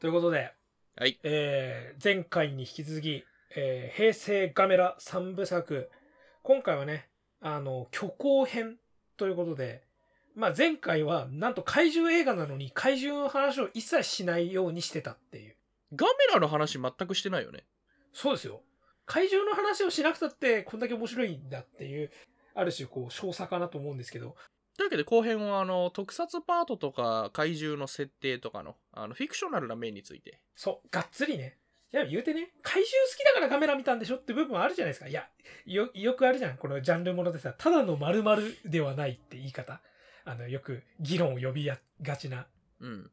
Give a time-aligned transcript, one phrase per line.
[0.00, 0.50] ということで、
[0.96, 1.18] はい。
[1.22, 3.22] えー前回に引き続き、
[3.54, 5.90] えー平成ガメラ3部作。
[6.42, 7.10] 今回はね、
[7.42, 8.78] あの、虚構編
[9.18, 9.82] ということで、
[10.34, 15.54] まあ前回はなんと怪獣映画なのに怪獣の話を一切しないようにしてたっていう。
[15.94, 17.64] ガメラの話全くしてないよね。
[18.14, 18.62] そうですよ。
[19.04, 22.10] 怪獣の話をしなくたってこんだけ面白いんだっていう、
[22.54, 24.34] ある種こう、少佐かなと思うんですけど、
[24.76, 31.56] というわけで後編はあの特撮パートとか怪獣の設定とかのあのフィクショナルな面についてそう、がっつりね。
[31.92, 35.08] いや、言うてね、怪獣好きだからカメラ見たんでしょって部分はあるじゃないですか。
[35.08, 35.26] いや、
[35.66, 36.56] よ、よくあるじゃん。
[36.56, 39.80] このジャンルものでさ、ただの〇〇ではないって言い方。
[40.24, 42.46] あの、よく議論を呼びやがちな。
[42.80, 43.10] うん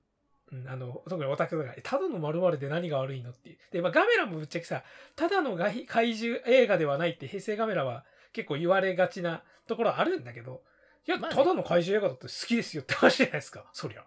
[0.52, 3.58] うん、あの、特にオタクとか、えただの〇〇で何が悪いのっていう。
[3.71, 4.84] で、まあ、ガメラもぶっちゃけさ、
[5.16, 10.62] ただの怪怪獣映画ではないって平成ガメラは結構言われがちなところはあるんだけど、
[11.08, 13.66] いや、まあねただの怪獣映画だって好きですよって話じゃないですか。
[13.74, 14.04] そりゃ。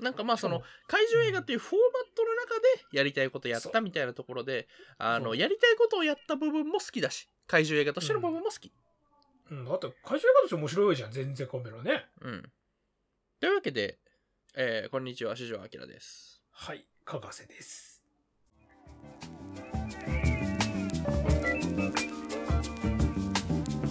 [0.00, 2.54] なんかまあその怪獣映画っていうフォーマットの中
[2.90, 4.66] でやりたいことやったみたいなところで
[4.96, 8.72] あそうのやりたいことをやった部分も好きだし怪獣映画としての部分も好き
[9.50, 11.10] うん、だって怪獣映画として面白いじゃん。
[11.10, 12.06] 全然カメラね。
[12.22, 12.50] うん、
[13.40, 13.98] というわけで、
[14.54, 18.00] えーこんにちは四条明ですはい、かがせです。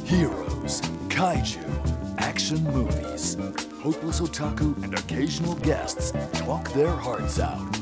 [0.06, 1.99] Heroes, kaiju,
[2.30, 3.38] action movies.
[3.82, 7.74] Hopeless otaku and occasional guests talk their hearts out.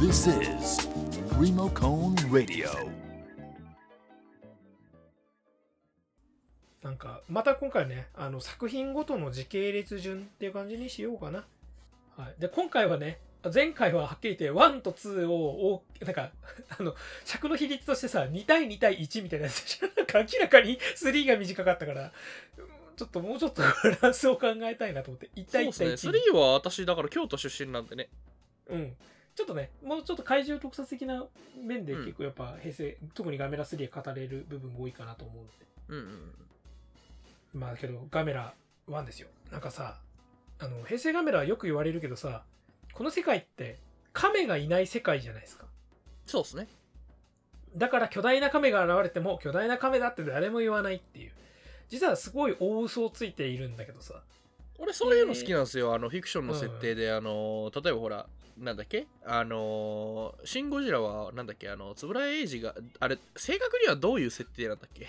[0.00, 0.86] This is
[1.36, 2.70] Remocone Radio.
[6.80, 11.44] なんか、また今回ね、あの、作品ごとの時系列順っていう感じにしようかな。
[12.16, 12.40] はい。
[12.40, 13.18] で、今回はね、
[13.52, 16.30] 前回ははっきり言って1と2を、なんか、
[16.78, 19.88] あの、尺の比率としてさ、2対2対1みたいなやつでしょ？
[19.98, 22.12] なんか明らかに3が短かったから、
[22.98, 26.32] ちょっともうちょっと バランスを考えたいなと思って、1そう対1です対ね1。
[26.34, 28.10] 3は私だから京都出身なんでね。
[28.66, 28.96] うん。
[29.36, 31.24] ちょっとね、もうちょっと怪獣特撮的な
[31.56, 35.66] 面でうん結構やっぱ平成、特にガメラ3は語れる部分が多いかなと思うので。
[35.88, 36.34] うんうん
[37.54, 38.54] まあけどガメラ
[38.88, 39.28] 1ですよ。
[39.50, 40.00] なんかさ
[40.58, 42.44] あの平成ガメラはよく言われるけどさ
[42.92, 43.78] この世界って
[44.12, 45.66] 亀がいない世界じゃないですか。
[46.26, 46.68] そうですね。
[47.76, 51.32] だから巨大な亀が現れても巨大な亀だって誰も言わないっていう
[51.88, 54.22] 実はすごい大嘘をついているんだけどさ。
[54.78, 58.26] 俺そういうの好きなんですよ、あのフィクションの設定で、あの例えばほら
[58.56, 59.06] なんだっけ？
[59.24, 61.68] あのシン・ゴジラはなんだっけ？
[61.68, 65.08] あの円谷英二があれ正確にはどういう設定なんだっけ？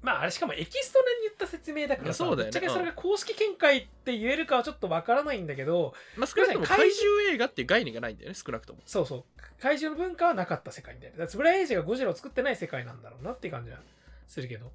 [0.00, 2.50] まああれしかもエキストラに言った説明だからさそうだよね。
[2.50, 8.80] ぶっちゃけそれが公式見解って言えるかはちょっとわからないんだけどまあ少なくとも怪獣映画っていう概念がないんだよね少なくとも。
[8.86, 9.24] そうそう。
[9.60, 13.78] 怪獣の文化はなかった世界でだから円谷英二がゴジラを作ってない世界なんだろうなっていう感じは
[14.28, 14.70] するけど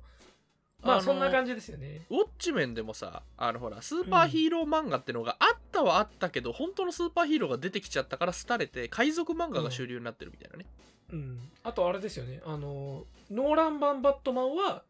[0.81, 2.01] まあそんな感じですよね。
[2.09, 10.65] ウォッチメンでもさあのほらスーパーヒーロー漫画ってのがあったはあったけど、本当のスーパーヒーローが出てきちゃったから廃れて海賊漫画が主流になってるみたいなね、
[11.11, 12.41] うん、あとあれですよね。
[12.45, 14.83] あのノーラン版バットマンは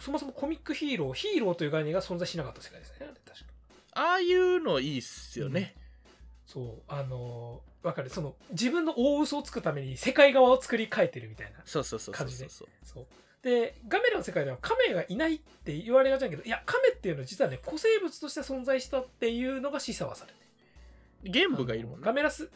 [0.00, 3.06] そもそもコミックヒーローヒーローという概念が存在しなかった世界ですね。
[3.26, 3.46] 確か。
[3.92, 5.76] ああいうのいいっすよね、
[6.46, 6.82] そう。
[6.88, 8.08] あのわかる。
[8.08, 12.48] その自分の大嘘をつくために世界側を作り変えてるみたいなそうそうそうそう感じで。
[12.48, 13.06] そうそうそう
[13.44, 22.50] でガメラの世界では亀がいないって言われがちだけどいや亀っていうのは実はね古生物として存在したっていうのが示唆はされてゲンブがいるもんねガメラス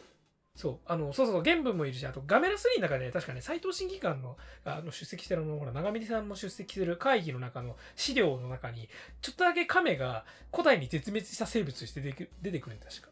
[0.56, 8.88] そうあのそうそうそう原文もいるしあとガメラ3の中でね確かね斎藤審議官のあの出席してるのほら長峰さんも出席する会議の中の資料の中に
[9.20, 13.08] ちょっとだけ亀が古代に絶滅した生物として出てく出てくるんだ確か。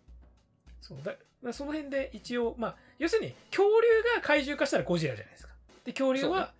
[0.80, 1.12] そうだ
[1.44, 5.52] だその辺で一応まあ要するに恐竜が怪獣化したらゴジラじゃないですか。
[5.84, 6.52] で恐竜は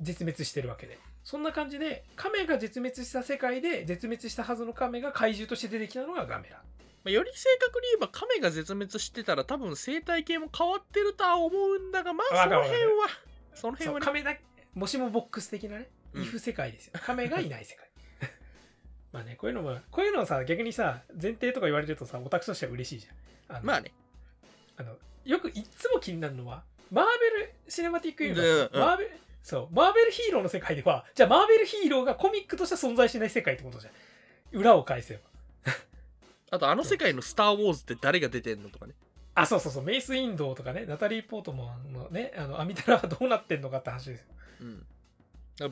[0.00, 6.56] 絶滅してるわけでそんな感じで亀が絶滅した世界で絶滅したはずの亀が怪獣として出てきたのがガメラ。
[7.04, 12.90] まあより正確に言えば亀が絶滅してたら多分生態系も変わってるとは思うんだがまあその辺は。
[13.54, 13.98] そのそ辺はね。
[13.98, 14.36] う亀だ
[14.74, 16.22] もしもボックス的なね、うん。
[16.22, 16.94] イフ世界ですよ。
[17.04, 17.88] 亀がいない世界。
[19.12, 23.56] まあねこういうのもこういうのさ逆にさ前提とか言われるとさオタクとしては嬉しいじゃん。
[23.56, 23.92] あの,、まあね。
[24.76, 27.06] あのよくいっつも気になるのはマー
[27.36, 28.86] ベル・シネマティック・ユニバース、うんうん。
[28.86, 29.10] マーベル
[29.42, 29.74] そう。
[29.74, 33.92] マーベルヒーローの世界ではじゃあマーベルヒーローがコミックとして存在しない世界ってことじゃん。
[34.58, 35.20] 裏を返せば。
[36.50, 38.94] あとあの世界の「スター・ウォーズ」って誰が出てんのとかね。
[39.34, 39.82] あそうそうそう。
[39.82, 40.84] メイス・インドーとかね。
[40.86, 44.26] ナタリー・ポートマンのねあのアミタラはどうなってんのかって話ですよ。
[44.60, 44.86] うん。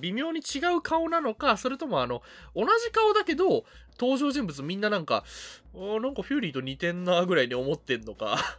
[0.00, 2.22] 微妙に違う顔なのかそれともあの
[2.54, 3.64] 同じ顔だけど
[3.98, 5.24] 登場人物みんななんか
[5.74, 8.58] なんかフューリーと似てんなぐらいに思ってんのか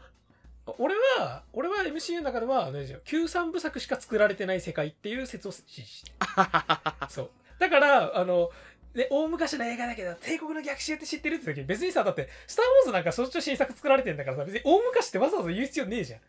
[0.80, 6.16] 俺は俺は MCU の中ではあれですよ旧三部作しか作られてない世界っていう説を支持してる。
[7.10, 7.30] そう。
[7.60, 8.50] だからあの
[8.94, 16.20] ね、大昔の映画だけど帝国の逆襲って知ってるって時別にさだって「スター・ウォーズ」なんかそっちの新作作られてんだからさ別に大昔ってわざわざ言う必要ねえじゃん。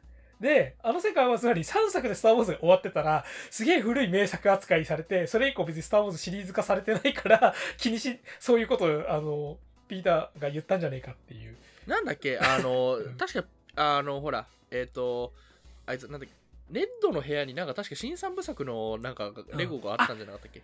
[0.40, 9.56] で、あの世界はつまり3作でスター・ウォーズが終わってたら、すげえ古い名作扱いされて、それ以降別にスター・ウォーズシリーズ化されてないから、 気にし、そういうことを、あの、
[9.86, 11.56] ピーターが言ったんじゃねえかっていう。
[11.86, 12.38] なんだっけ？
[12.38, 13.16] あのうん。
[13.16, 13.44] 確か
[13.76, 15.32] あのほらえっ、と
[15.86, 16.28] あいつなんだっけ
[16.70, 20.62] レッドの部屋になんか確か新三部作のなんかレゴがあったんじゃなかったっけ、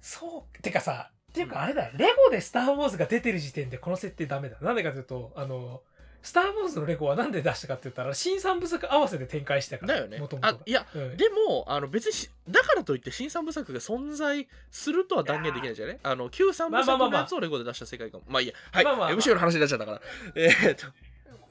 [0.00, 4.56] そう、てかさ、っていうかあれだよ、レゴでスター・ウォーズが出てる時点でこの設定ダメだ。
[4.60, 5.82] なんでかというと、あの、
[6.22, 9.94] スター・ウォーズのレゴはなんで出したかって言ったら、新三部作合わせて展開してたから。
[9.94, 10.18] だよね。
[10.18, 11.16] もともとあいやうん。
[11.16, 18.20] でもあの別にしだからといって新三部作が存在するとは断言できないじゃねあの旧三部作のやつをレゴで出した世界観。
[18.28, 18.54] まあいいや。
[18.72, 20.00] はい、まあまあまあ MCU の話になっちゃったから。
[20.34, 20.86] えーっと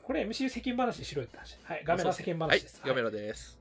[0.10, 1.56] これ MCU 世間話しろよって話。
[1.62, 2.82] はい、ガメラ世間はい話です。
[2.84, 3.60] ガメはいラです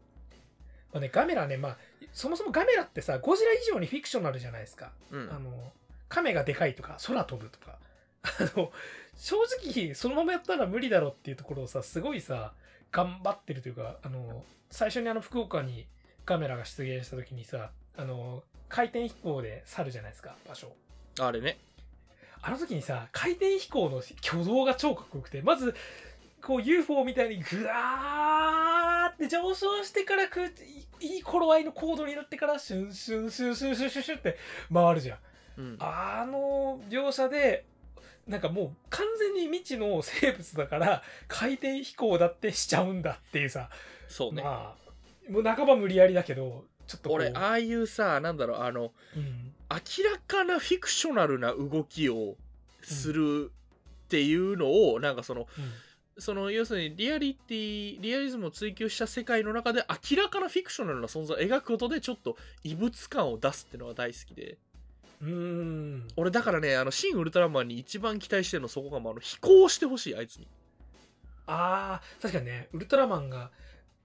[0.95, 1.77] まあね、ガメラね、まあ、
[2.11, 4.93] そもそもガメラってさ、ゴジラ以上にフィクショナルじゃないですか。
[5.11, 5.51] うんあの、
[6.09, 7.77] 亀がでかいとか、空飛ぶとか。
[8.23, 8.73] あの、
[9.15, 12.55] 正直、そのままやったら無理だろっていうところをさ、すごいさ、
[12.93, 15.87] 頑張ってるというか、あの、最初にあの、福岡に
[16.25, 20.73] ガメラが出現した時にさ、あの、回転飛行で去るじゃないですか、場所。
[21.21, 21.59] あれね
[22.41, 25.75] あの時にさ、回転飛行の挙動が超かっこよくて、まず、
[26.43, 30.49] こう UFO みたいにグワーって上昇してからくい
[31.01, 34.37] いい頃合いの高度になってからシュンシュンシュンシュンシュンシュンシュンって
[34.73, 35.19] 回るじゃん。
[35.59, 37.65] うんあの描写で、
[38.27, 43.69] なんかもう完全に未知の生物だから回転飛行だってしちゃうんだっていうさ、
[44.07, 52.37] そうね、まあ、もう半ば無理やりだけど、ちょっと俺ああいうさなんだろうあのうん、明らかなフィクショナルな動きを
[52.83, 53.51] する
[54.05, 55.49] っていうのを、なんかそのうん
[56.19, 64.59] その要するにリアリティリアリズムを追求した世界の中で明らかなフィクショナルな存在を描くことでちょっと異物感を出すっていうのが大好きで
[65.23, 66.09] うーん。
[66.17, 70.47] 俺だからねあの新ウルトラマンに一番期待してるのそこがもうあの飛行してほしいあいつに
[71.49, 73.51] ああ、確かにね、ウルトラマンが、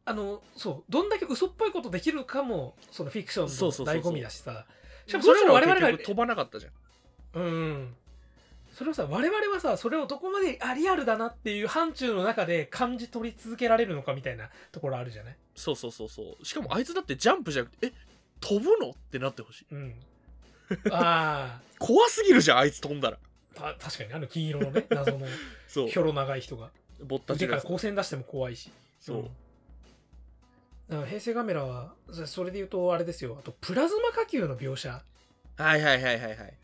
[0.05, 3.51] あの、そう、どんだけ嘘っぽいことできるかも、そのフィクションの
[3.91, 4.65] 醍醐味だしさ。
[5.05, 6.69] しかもそれを我々が、飛ばなかったじゃ
[7.39, 7.95] んうん。
[8.73, 15.35] それをさ、我々はさ、それをどこまであリアルだなっていう範疇の中で感じ取り続けられるのかみたいなところあるじゃない？
[15.55, 16.45] そうそうそうそう。
[16.45, 17.93] しかもあいつだってジャンプじゃなくてえ
[18.39, 18.89] 飛ぶの？
[18.89, 19.65] ってなってほしい。
[19.71, 19.95] うん。
[20.91, 23.17] あ怖すぎるじゃんあいつ飛んだら。
[23.57, 25.27] あ、た確かにあの金色のね、謎の。
[25.67, 25.87] そう。
[25.87, 26.71] ひょろ長い人が。
[27.03, 28.71] ぼったち腕からのやつ光線出しても怖いし。
[28.99, 29.23] そう、ん。
[29.23, 29.29] だ
[30.97, 35.03] から平成カメラは、そそれで言うとあれですよ、あとプラズマ火球の描写。
[35.57, 36.57] はいはいはいはいはい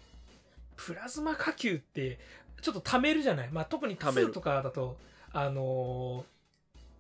[0.86, 2.20] プラズマ火球って
[2.62, 4.30] ちょっと溜めるじゃない、まあ、特に溜める。
[4.30, 4.98] 2とかだと
[5.34, 6.26] あの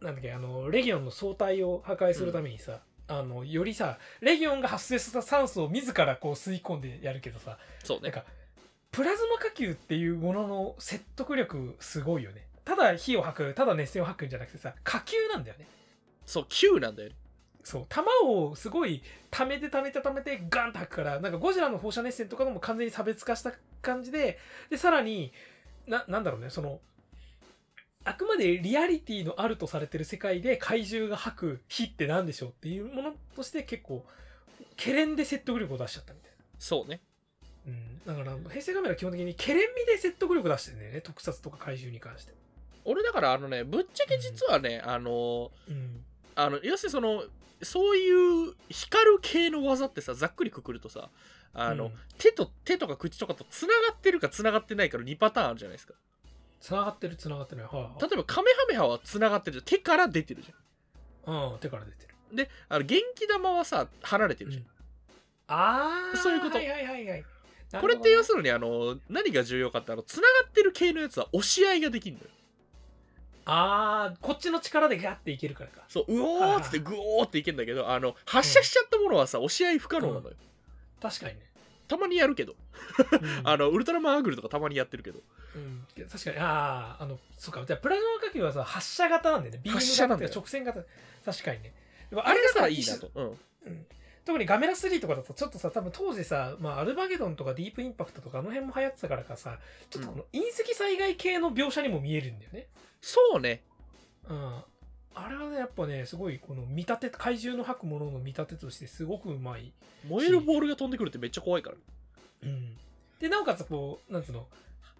[0.01, 2.79] ーなんだっけあのレギオンの総体を破壊するためにさ、
[3.09, 8.03] あのよりさレギオンが発生した酸素を自らこう吸い込んでやるけどさそうね。
[8.03, 8.23] なんか
[8.91, 12.45] プラズマ火球っていうものの説得力すごいよね。
[12.63, 15.67] ただ火を吐くただ熱線を吐くんじゃなくてさ火球なんだよね。
[16.25, 17.15] そう9なんだよね
[17.69, 24.39] そう弾をすごい溜めて溜めて溜めてガンと吐くからなんかゴジラの放射熱線とかとも完全に差別化した感じで
[24.71, 25.31] でさらに
[25.85, 26.79] ななんだろうねその
[28.05, 34.03] あくまでリアリティのあるとされてる世界で怪獣が吐く火って何でしょうっていうものとして結構
[34.75, 37.01] ケレンで説得力を出しちゃったみたいそうね。
[38.07, 42.33] な、うん、だから平成カメラ基本的にケレン味で説得力出してるんだよね特撮とか怪獣に関して、
[42.83, 47.23] 俺だからあのねぶっちゃけ実はね、あのうん、あの要するにその
[47.61, 51.09] そういう光る系の技ってさざっくりくくるとさ
[51.53, 51.91] あの、うん。
[52.17, 55.93] 手と手とか口とかとつながってるかつながってないかの2パターンあるじゃないですか。
[56.61, 57.65] つながってるつながってない。
[57.65, 58.01] はいはい。
[58.01, 59.65] 例えばカメハメハはつながってるじゃん。
[59.65, 62.33] 手から出てるじゃうん手から出てる。
[62.33, 64.63] んであの元気玉はさ離れてるじゃん、
[65.47, 66.57] ああそういうこと。
[66.57, 67.25] はいはいはいはい。
[67.79, 72.29] これって要するるにあの何が重要かってあのつながってる系のやつは押し合いができるのよ
[73.49, 75.81] ああこっちの力でガッていけるからか。
[75.87, 80.35] そううおーっつってグオーっていけんだけどあの発射しちゃったものはさ押し合い不可能なのよ、
[81.01, 81.41] 確かにね、
[81.87, 82.53] たまにやるけど。
[82.53, 83.41] うん。
[83.43, 85.19] あのウルトラマンアグルとかたまにやってるけど。
[85.55, 85.87] うん。
[86.07, 86.37] 確かに。
[86.37, 87.65] あああのそうか。
[87.65, 89.61] じゃあプラズマ火球はさ発射型なんだよね。
[89.63, 90.29] ビーム発射なんだよ。
[90.29, 90.81] か直線型。
[91.25, 91.73] 確かにね。
[92.09, 93.85] でもあれだからさいいなと、うん、うん。
[94.25, 99.57] 特にガメラ3とかだとちょっとさ多分当時さ、まあ、アルバゲドンとかディープインパクトとかあの辺も流行ってたからかさ
[99.89, 102.67] ちょっとこの隕石災害系の描写にも見えるんだよね
[103.01, 103.63] そうね。
[104.27, 104.63] うん。
[105.15, 109.73] あれはねやっぱねすごいこの見立て怪獣の吐くものの見立てとしてすごくうまい
[110.07, 111.75] 燃えるボールが飛んでくるってめっちゃ怖いから。
[112.43, 112.77] うん、
[113.19, 114.47] でなおかつこうなんつうの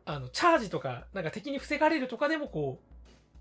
[0.05, 2.79] あのチャージとかなんか敵に防がれるとかでもこ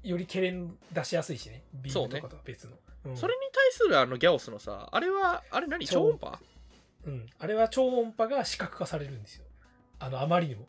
[0.04, 1.64] うよりケレン出しやすいしね。
[1.74, 2.76] ビームとかとは別の。
[3.06, 5.84] う,、ん、それに対するあのギャオスのさあれはあれ何？
[5.84, 6.38] 超音波？
[7.06, 9.44] うん、あれは超音波が視覚化されるんですよ。
[9.98, 10.68] あのあまりにも。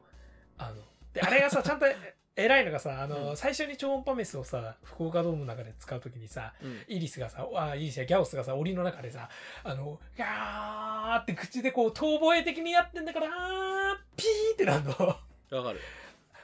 [0.57, 0.75] あの。
[1.13, 1.85] であれがさちゃんと
[2.39, 3.37] 偉いのがさあの、うん。
[3.37, 6.83] 最初に超音波メスをさ福岡ドームの中で使う時にさうん。
[6.87, 9.29] イリスがさあイリスやギャオスがさ檻の中でさ
[9.63, 14.91] あのガーって口でこう遠吠え的にやってんだからあーピーってなんの。
[14.91, 15.79] わかる。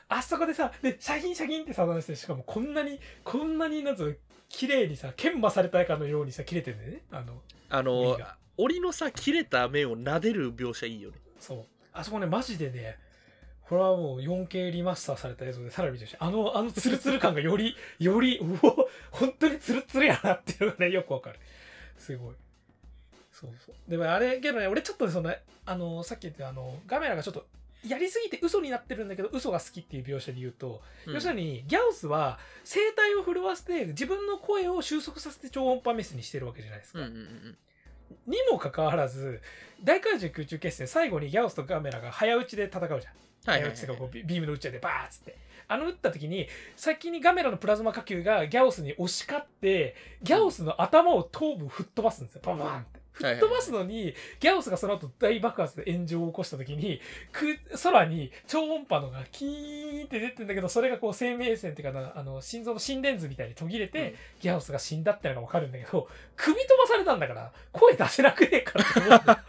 [0.08, 4.16] あそこでさでシャキンシャキンってさしてしかもこんなにこんなになんつうの
[4.50, 7.02] 綺麗にさ研磨されたかのようにさ切れてんだよね。
[7.12, 8.38] あのあの檻が。
[8.58, 11.18] 檻のさ切れた面を撫でる描写いいよね。
[11.40, 11.66] そう。
[11.92, 12.98] あそこねマジでね
[13.68, 16.18] これはもう 4K リマスターされた映像でさらに見てほしい。
[16.20, 21.40] あのあのツルツル感がより よりうお本当にツルツルやなっていうのがねよくわかる。
[21.98, 22.36] すごい。
[23.32, 23.76] そうそう。
[23.90, 27.48] でもあれけどね俺ちょっとそのあのさっき言ったあのガメラがちょっと
[27.84, 31.14] やりすぎて嘘になってるんだけど嘘が好きっていう描写で言うと、うん。
[31.16, 37.58] 要するにギャオスは声帯を震わせて自分の声を収束させて超音波メスにしてるわけじゃないですか、うんうんうん。
[38.28, 39.42] にもかかわらず
[39.84, 43.14] 大怪獣空中決戦最後にギャオスとガメラが早打ちで戦うじゃん
[43.46, 43.78] はいはいはい。
[43.78, 45.38] 早打ちがこうビビームの打ち合いでバーッつって。
[45.68, 52.42] あの打った時に先にガメラのプラズマ火球がギャオスに押し勝ってギャオスの頭を頭部吹っ飛ばすんですよ。
[52.46, 53.06] バンバンって。
[53.14, 57.00] 吹っ飛ばすのにギャオスがその後大爆発で炎上を起こした時に
[57.32, 64.16] く空に超音波のがキーンって出てんだけどそれがこう生命線っていうかなあの心臓の心電図みたいに途切れて、うん。
[64.42, 69.32] ギャオスが死んだってのが分かるんだけど首飛ばされたんだから声出せなくねえからって。
[69.36, 69.46] 思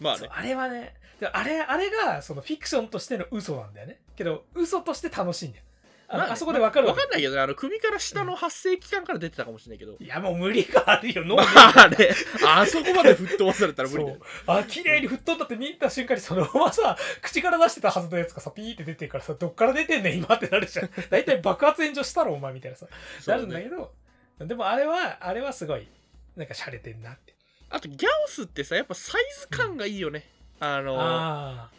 [0.00, 0.28] まあね。
[0.28, 4.00] あれはねであれあれがそのフィクションとしての嘘なんだよね。
[4.16, 5.64] けど嘘として楽しいんだよ。
[6.08, 9.96] あ,、まあねあそこで分かるわわけかんないけどねあの首から下の発生期間から出てたかもしれないけど。
[10.00, 11.24] いやもう無理があるよ。
[11.26, 12.08] 脳まにあね。
[12.46, 14.18] あそこまで吹っ飛ばされたら無理だよ。
[14.46, 20.90] あ綺麗に吹っ飛んだって見た瞬間にそのままさ口から出してたはずのやつがさピーって出てるからさどっから出てんねん今ってなるじゃん。
[21.10, 22.86] 大体爆発炎上したろお前みたいなさ。
[23.26, 23.92] なるんだけど、
[24.38, 25.86] でもあれはあれはすごい
[26.34, 27.34] なんか洒落てんなって。
[27.72, 30.24] あとギャオスってさやっぱサイズ感がいいよね
[30.60, 31.70] あのあ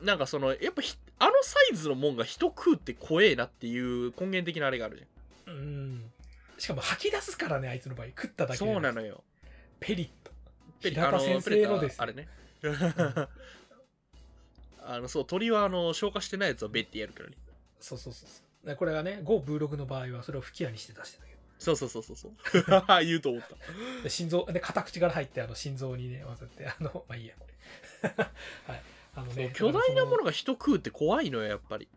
[0.00, 5.04] なんかそのやっぱひあのサイズのもんが人食うって怖えなっていう根源的なあれがあるじ
[5.46, 6.04] あうん。
[6.58, 8.08] しかも吐き出すからねあいつの場合。
[8.08, 8.72] 食っただゃんけで。
[8.72, 9.24] そうなのよ。
[9.80, 10.30] ペリッと。
[10.80, 12.28] ペリ平田先生のですあれね。
[14.84, 17.36] あのそう鳥はあの消化してないやつはベッてやるからね。
[17.80, 18.66] そうそうそうそう。
[18.66, 21.38] でこれがね GoVlog の場合はそれを吹き矢にして出してたけど。
[21.58, 22.32] そうそうそうそうそう。
[23.04, 23.56] 言うと思った。
[24.02, 27.34] で心臓で片口から入ってあの心臓にねわざってあのまあいいや
[28.02, 28.82] はい。
[29.14, 31.88] あのね巨大なものが、が人食うって怖いのよやっぱり、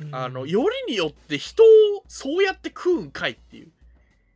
[0.00, 0.14] うん。
[0.14, 1.66] あのよりによって人を
[2.08, 3.68] そうやって食うんかいっていう。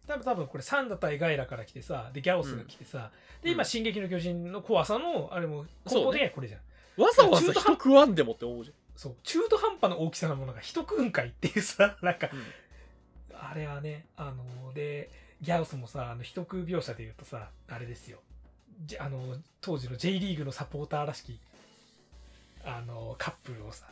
[0.06, 3.10] 多分多分これサンダ対ガイラから来てさでギャオスが来てさ、
[3.42, 3.64] で今「うん。
[3.64, 6.60] 進撃の巨人」の怖さのあれも根本的にはこれじゃん。
[7.02, 9.16] わざわざ人食わんでもって思うじそう。
[9.22, 12.44] 中途半端な大きさのものが人食うんかいっていうさ なんかゃん、うん。
[13.50, 18.18] あれはねあのでギャオスもさあの人食う描写で言うとさあれですよ。
[18.18, 18.23] じ
[18.98, 21.38] あの当時の J リーグのサポーターらしき
[22.64, 23.86] あのカップルをさ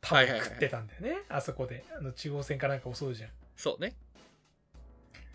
[0.00, 1.84] 多分食ってたんだよね、あそこで。
[1.98, 3.30] あの中央線かなんか襲うじゃん。
[3.56, 3.94] そうね。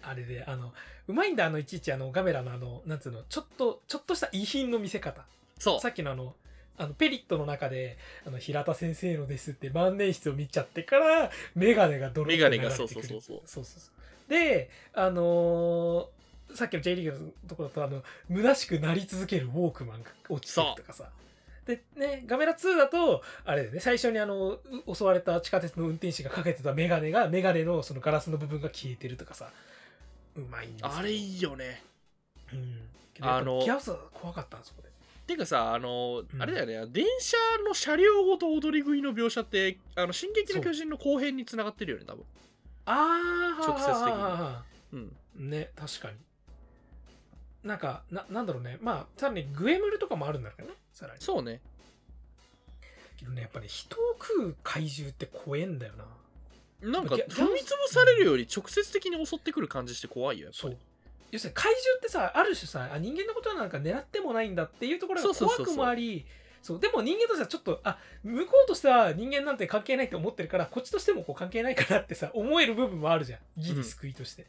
[0.02, 0.74] あれであの
[1.08, 5.24] うまいんだあのいちいちあのガメラのあのなんつうのちょっとちょっとした遺品の見せ方。
[5.60, 5.80] そう。
[5.80, 6.36] さっきのあの
[6.78, 13.42] あのペリットの中であの平田先生のですって万年筆を見ちゃってからメガネがドロッと流れてくるメガネがそうそうそうそう。
[13.46, 13.92] そうそうそ
[14.28, 14.30] う。
[14.30, 16.08] であのー
[16.56, 21.10] さっきの J リーグのところだとあの虚しくなり続けるウォークマンが落ちてるとかさ。
[21.66, 29.50] でねガメラ2だとあれだよね最初にあのう襲われた地下鉄の運転士がかけてたメガネがメガネのそのガラスの部分が消えてるとかさ。
[30.36, 30.92] うまいんですよ。
[30.96, 31.82] あれいいよね。
[32.54, 32.82] うん。
[33.22, 34.90] あのギャオスは怖かったんそこで
[35.26, 36.42] てかさあの、うん。
[36.42, 42.26] あれだよね電車の車両ごと踊り食いの描写って「あの進撃の巨人」の後編につながってるよね多分。
[42.86, 44.14] ああ直接的
[44.94, 45.16] にに。
[45.38, 45.50] うん。
[45.50, 46.18] ね確かに
[47.66, 48.78] なんかななんだろうね。
[48.80, 50.76] まあさらにグエムルとかもあるんだけどね。
[50.94, 51.20] さらに。
[51.20, 51.60] そうね。
[53.18, 56.06] けどねやっぱり人を食う怪獣って怖えんだよな。
[56.92, 60.74] なんか踏み潰されるより直接的に襲ってくる感じして怖いよやっぱり。
[60.74, 60.78] そう。
[61.32, 65.76] 要するに怪獣ってさある種さあ人間のことはなんか狙ってもないんだっていうところが怖そうそうそうそう。
[65.76, 66.26] くもあり
[66.62, 73.40] そうでも人間としてはちょっとあ向こうとしては人間なんて関係ないって思ってるからこっちとしてもこう関係ないかなってさ思える部分もあるじゃん。
[73.58, 74.46] ギリ救いとして、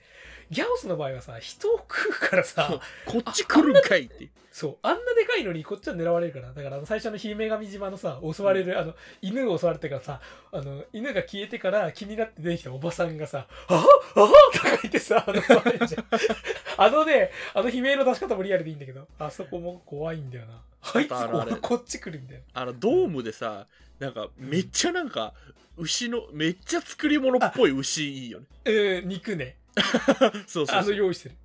[0.51, 4.29] ギャオスの場合はさ人を食うからさこっち来るんかいって。
[4.57, 6.51] そうあんなでかいのにこっちは狙われるから。
[6.51, 13.85] だから最初の姫神島のさ襲われる、あの犬を襲われてからさあの犬が消えてから気になって出てきたおばさんがさ「ああ
[14.15, 15.43] あとか言ってさあの
[16.79, 20.63] あのねあの悲鳴の出し方もリアルでいいんだけどあそこも怖いんだよな。
[20.95, 22.41] あいつこっち来るんだよ。
[22.55, 23.67] あのドームでさ
[23.99, 25.35] なんかめっちゃなんか
[25.77, 28.47] 牛のめっちゃ作り物っぽい牛いいよね。
[28.65, 29.09] うん。
[29.09, 29.57] 肉ね。
[29.59, 29.66] あ
[30.47, 30.91] そうそうそう。
[30.91, 31.37] の用意してる。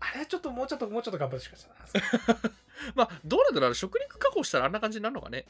[0.00, 2.38] あれはちょっともうちょっともうちょっと頑張ってほしかったな
[2.94, 5.46] まあどうなんだろうな食肉加工したらあんな感じになるのかね。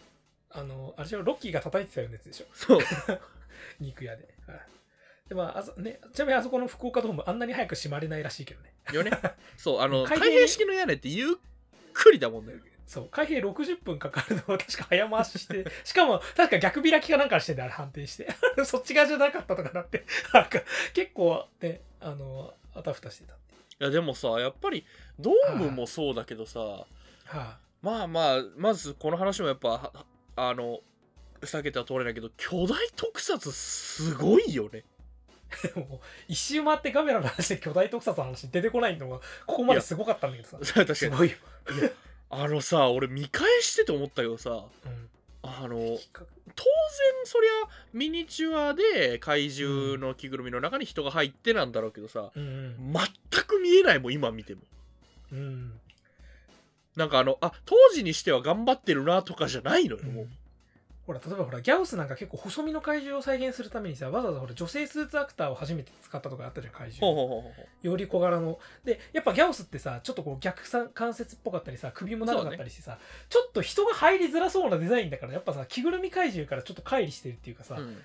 [0.51, 2.47] あのあれでしょロッキーが叩いてたようなやつでしょ。
[2.53, 2.81] そう。
[3.79, 4.35] 肉屋で。
[4.47, 4.61] はい。
[5.29, 8.75] でまああそね、ちなみにあそこの福岡ドームあんなに早く閉まれないらしいけどね。
[8.93, 9.13] よね。
[9.57, 11.35] そうあの開閉式の屋根ってゆっ
[11.93, 12.55] くりだもんね
[12.91, 18.27] そう、開閉60分かかるのを確か早回しして、 しかも確か逆開きかなんかしてんであれ判定して、
[18.67, 20.05] そっち側じゃなかったとかなって、
[20.35, 20.61] なんか
[20.93, 23.37] 結構ね、あの、あたふたしてたい
[23.79, 24.85] やでもさやっぱり
[25.21, 29.93] ドームもそうだけどさはまあまあまずこの話もやっぱは
[30.37, 30.81] あの
[31.41, 34.85] 避けては通れないけど巨大特撮すごいよね。
[35.75, 40.59] も一周回ってカメラの話で巨大特撮の話出てこないのが、ここまですごかったんだけどさ。
[40.59, 40.97] 確かに。
[40.97, 41.37] すごいよ。
[42.31, 45.09] あのさ俺見返してて思ったけどさうん。
[45.43, 45.99] あの当然
[47.25, 54.61] そりゃミニチュアで怪獣の着ぐるみの中に人が入ってなんだろうけどさうん全く見えないもん今見ても
[55.33, 55.39] うん。
[55.39, 55.81] うん。
[56.97, 60.29] なんかあのあ当時にしては頑張ってるなとかじゃないのよ、もう
[61.11, 67.15] ほら例えばほらギャオスなんか結構細身の怪獣を再現するためにさわざわざほら女性スーツアクターを初めて使ったとかあったじゃん怪獣。
[67.15, 67.87] ほうほうほうほう。
[67.87, 68.61] より小柄の。
[68.85, 72.99] でやっぱギャオスってさちょっとこう逆さ関節っぽかったりさ首も長かったりしてさ、
[73.29, 77.97] ちょっと人が入りづらそうなデザインだからやっぱさ着ぐるみ怪獣からちょっと乖離してるっていうかさ、うん。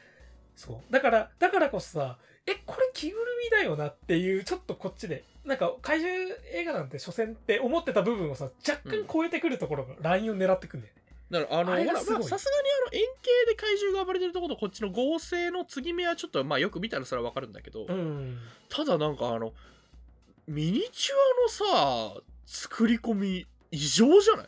[0.55, 0.91] そう。
[0.91, 11.01] だからだからこそさえこれ着ぐるみだよなっていうちょっとこっちでなんか怪獣映画なんて所詮って思ってた部分をさ若干超えてくるところがラインを狙ってくんだよね、
[11.39, 12.19] だからあのほらあれがすごい。
[12.19, 18.37] まあさすがにあの円形で怪獣が暴れてるところとこっちの合成の継ぎ目はちょっとまあよく見たらそれはわかるんだけど、うん。
[18.69, 19.53] ただなんかあの
[20.47, 24.47] ミニチュアのさ作り込み異常じゃない？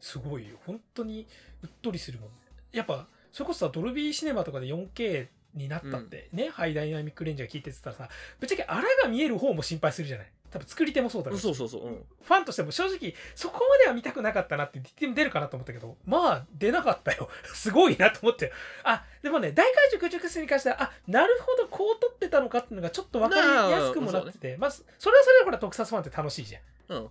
[0.00, 0.56] すごいよ。
[0.66, 1.26] 本当に
[1.62, 2.28] うっとりするもん。
[2.30, 2.34] ね
[2.72, 8.08] やっぱそれこそさドルビーシネマとかで 4K になったってね、ハイダイナミックレンジが聞いてたらさ
[8.38, 10.26] ぶっちゃけあらが見える方も心配するじゃない？
[10.50, 15.96] 多分作り手もそうだろうしそうそうそう、うん、ファンとしても正直そこまでは見たくなかったなって言って出るかなと思ったけど。
[16.06, 17.28] まあ出なかったよ。
[17.54, 18.52] すごいなと思って。
[18.84, 26.62] あでもね大怪獣駆逐室に関してはあなるほどこう撮ってたのかっていうのがちょっと分かりやすくもなってて、まあそれはそれでほら特撮ファンって楽しいじゃん。
[26.88, 27.10] うん、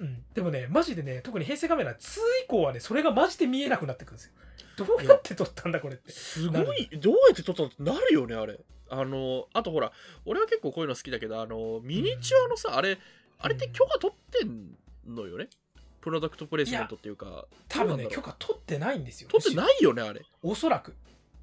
[0.00, 1.96] うん、でもねマジでね特に平成カメラ2
[2.44, 4.32] 以降はねそれがマジで見えなくなってくるんですよ。
[4.76, 6.10] どうやって撮ったんだこれって。
[6.12, 6.88] すごい。
[6.94, 8.58] どうやって撮ったのってなるよねあれ
[8.92, 9.90] あのあとほら
[10.26, 12.98] 俺は結構こういうの好きだけどあのミニチュアのさ、あれ
[13.38, 14.76] あれって許可取ってん
[15.06, 15.48] のよね？
[16.02, 17.46] プロダクトプレイスメントっていうか。
[17.68, 19.28] 多分ね許可取ってないんですよ。
[19.30, 20.22] 取ってないよねあれ。
[20.42, 20.94] おそらく。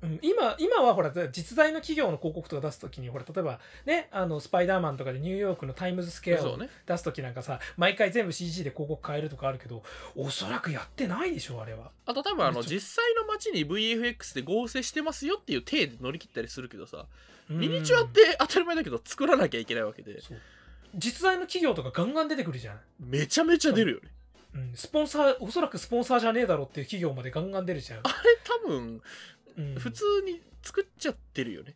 [0.01, 9.83] うん、今今はほら実在の企業の広告とか出すときにほら例えばねあのスパイダーマンとかでニューヨークのタイムズスケアを出すときなんかさ、毎回全部 CG で広告変えるとかあるけど
[10.15, 11.91] おそらくやってないでしょあれは。
[12.05, 17.05] あと多分あの実際の街に VFX で合成してますよっていう体で乗り切ったりするけどさ
[17.49, 20.19] ミニチュアって当たり前だけど作らなきゃいけないわけで。
[20.95, 24.09] 実在の企業とかガンガン出てくるじゃん、めちゃめちゃ出るよね。
[24.55, 29.01] うん、スポンサーおそらくスポンサーじゃねえだろっていう企業までガンガン出るじゃん、あれ多分うん、
[29.77, 31.75] 普通に作っちゃってるよね。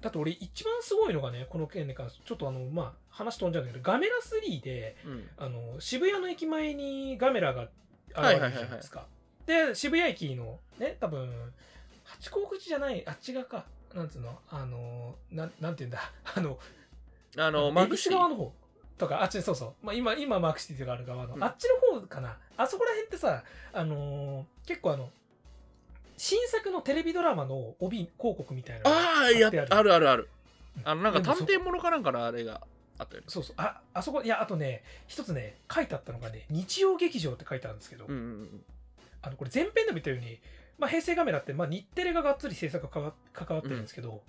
[0.00, 5.28] だって俺一番すごいのがねこの件に関してちょっとあのまあ話飛んじゃうんだけどガメラ3でうん。
[5.38, 7.68] あの渋谷の駅前にガメラが
[8.10, 9.06] 現れるじゃないですか。
[9.46, 11.30] で渋谷駅のね多分
[12.04, 13.64] 八甲口じゃないあっち側か。
[13.94, 16.12] なんつうのあのなんなんて言うんだ。
[16.34, 16.58] あの
[17.36, 18.12] あのマークシティ。
[18.12, 18.52] 寿側の方。
[18.96, 21.42] とかあっちそうそう、まあ、今今マークシティがある側の、うん。
[21.42, 22.38] あっちの方かな。
[22.56, 25.10] あそこら辺ってさあのー結構あの
[26.16, 29.66] 新作のテレビドラマの帯広告みたいなああいやある。
[29.74, 30.28] あるある
[30.84, 31.12] あのなん。
[31.12, 32.60] か探偵物かなんかのあれが
[32.98, 33.26] あったよね。
[33.28, 33.54] そうそう。
[33.58, 38.64] ああそこいやあとね一つね書いてあったのがね日曜劇場って書いてあるんですけど、うんうんうん
[39.22, 40.38] あのこれ前編でも言ったように、
[40.78, 44.20] まあ、平成カメラって、まあ、日テレががっつり制作が関わ関わってるんですけど、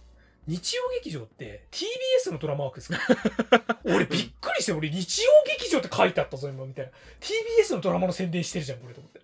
[0.48, 3.00] 日曜劇場って TBS のドラマ枠ですか？
[3.84, 6.92] 俺びっくりして俺日曜劇場って書いてあったぞ今みたいな。
[7.20, 9.20] TBS のドラマの宣伝してるじゃんこれと思って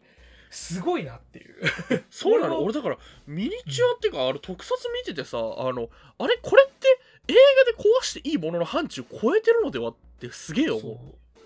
[0.52, 1.56] すごいなっていう。
[2.12, 2.62] そうなの？
[2.62, 5.42] 俺だからミニチュアっていうか、あれ特撮見ててさあ
[5.74, 6.38] のあれ？
[6.42, 6.88] これって
[7.28, 10.82] 映画で壊していいものの範疇超えてるのではってすげえ思う。
[10.82, 10.98] そう。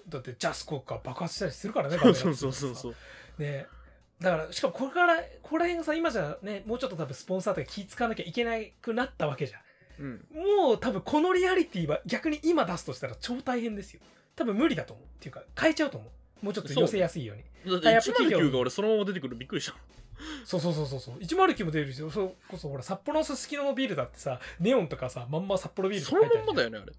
[0.09, 2.95] だってジャスコが爆発したりするからねそうそうそうそうそう。
[3.37, 3.67] ね。
[4.19, 9.61] だからしかもこれからここら辺がさ今じゃねもうちょっと多分スポンサーとか気使わなきゃいけなくなったわけじゃん。
[9.99, 10.27] うん。
[10.33, 14.01] もう多分このリアリティは逆に今出すとしたら超大変ですよ。
[14.35, 15.05] 多分無理だと思う。
[15.05, 16.09] っていうか変えちゃうと思う。
[16.45, 17.43] もうちょっと寄せやすいように。
[17.71, 19.75] だってタイアップ企業109が俺そのまま出てくるのびっくりした
[20.45, 21.15] そうそうそうそうそう。
[21.17, 22.11] 109も出るし、それ
[22.47, 26.93] こそほら札幌のすすきののビールだってさ、ネオンとかさ、まんま札幌ビールとそのまんまだよねあれ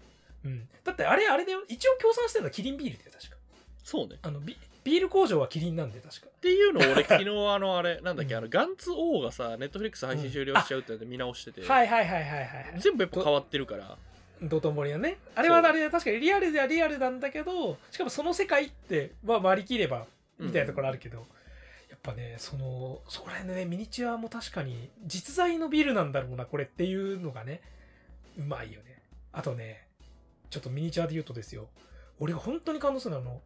[0.45, 0.67] うん。
[0.83, 3.37] だってあれあれで一応協賛してるのはキリンビールだよ確か。
[3.83, 6.27] そうねっあのビビール工場はキリンなんで確か。
[6.41, 12.45] ていうのを俺昨日あのあれなんだっけうんあのガンツ王がさネットフリックス配信終了しちゃうって見直してて、はいはいはいはいはいは
[12.77, 12.79] い。
[12.79, 13.97] 全部やっぱ変わってるから
[14.41, 15.17] 道頓堀のね。
[15.35, 20.05] あれはあれで確かにリアルではリアルなんだけど、しかもその世界って、まあ割り切れば
[20.39, 21.23] みたいなところあるけど、や
[21.95, 27.61] っっぱねそのそこら辺でねミニチュアも確かに実在のビルなんだろうなこれっていうのがね
[28.37, 29.01] うまいよね。
[29.33, 29.87] あとね
[30.49, 31.67] ちょっとミニチュアで言うとですよ。
[32.19, 33.41] 俺が本当に感動するのはあの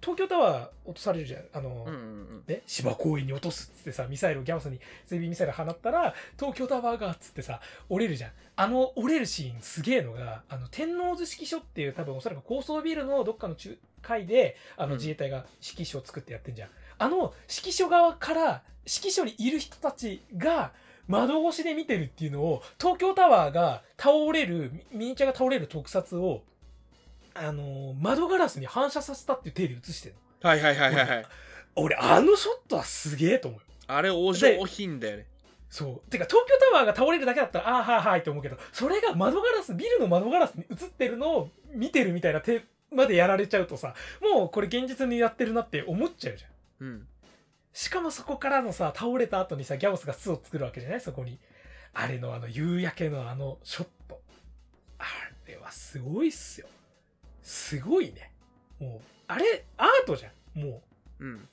[0.00, 1.42] 東京タワー落とされるじゃん。
[1.52, 2.00] あの、うんうんう
[2.36, 2.44] ん。
[2.46, 8.30] ね、芝公園に落とすっつってさミサイルをギャオスに追尾ミサイル放ったら東京タワーがっつってさ折れるじゃん。
[8.56, 14.98] あの折れるシーンすげえのがあの天王洲指揮所っていう多分おそらく高層ビルのどっかの中階であのうん。
[14.98, 20.72] 自衛隊が指揮所を作ってやってんじゃん、あの指揮所側から指揮所にいる人たちが
[21.06, 26.42] 窓越しで見てるっていうのを東京タワーが倒れるミミニチュアが倒れる特撮を
[27.38, 31.26] あの窓ガラスに反射させたっていう体で映してるのはいはいはいはいはい
[31.76, 35.26] 俺あのショットはすげえと思うよあれお上品だよね
[35.70, 36.10] そう。
[36.10, 43.94] てか、東京タワーが倒れるだけだったら、ああ、はいはいって思うけど、それが窓ガラス、ビルの窓ガラスに映ってるのを見てるみたいな手までやられちゃうとさ、
[44.34, 46.86] もうこれ現実にやってるなって思っちゃうじゃん。
[46.86, 47.06] うん
[47.74, 51.00] しかもそこからのさ、倒れた後にさ、ギャオスが巣を作るわけじゃない？
[51.02, 51.38] そこに。
[51.92, 54.22] あれのあの夕焼けのあのショット。
[54.98, 55.04] あ
[55.46, 56.66] れはすごいっすよ。
[57.48, 58.30] すごいね。
[58.78, 60.62] もう、あれ、アートじゃん。
[60.62, 60.82] も
[61.20, 61.24] う。
[61.24, 61.48] うん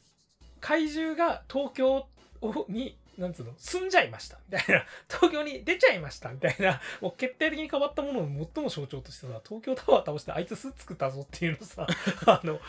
[0.60, 2.08] 怪獣が東京
[2.42, 4.40] をに、なんつうの、住んじゃいました。
[4.50, 4.84] みたいな。
[5.08, 6.32] 東京に出ちゃいました。
[6.32, 6.82] みたいな。
[7.02, 11.88] もう決定的に変わったものの最も象徴としてさ、東京タワー倒してあいつ巣作ったぞっていうのさ、
[12.26, 12.60] あの、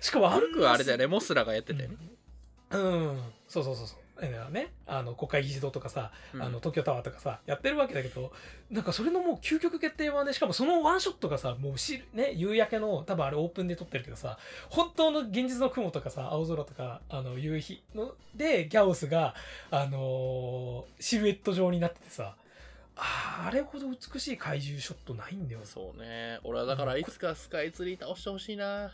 [0.00, 1.96] しかもあんな古くはあれだよねモスラがやってたよね
[2.70, 3.98] うん、そうそうそうそう。
[4.20, 6.42] ね、あの国会議事堂とかさ、うん。
[6.42, 8.32] あの東京タワーとかさやってるわけだけど
[8.70, 19.34] なんかそれのもう究極決定はねしかもそのワンショットがさもうしね夕焼けの多分あれオープンで撮ってるけどさ本当の現実の雲とかさ青空とかあの夕日のでギャオスが
[19.70, 22.36] あのーシルエット状になっててさ
[22.94, 25.60] あれほど美しい怪獣ショットないんだよ。
[25.64, 26.38] そうね。
[26.44, 28.90] 俺はだからいつかスカイツリー倒してほしいな。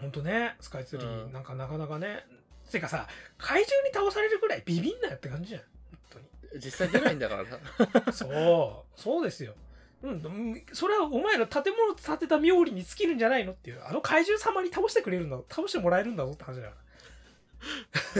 [0.00, 1.32] ほんとねスカイツリー、うん。
[1.32, 2.24] なんかなかなかね
[2.72, 3.06] てかさ
[3.38, 9.54] 怪獣に倒されるぐらいビビんなよって感じじゃん本当に実際出ないんだからな そう、そうですよ。
[10.02, 16.74] うん、うんそれはお前ら建物建てた妙利に尽きるんじゃないのっていう、あの怪獣様に倒してくれるんだ、倒してもらえるんだぞって話だか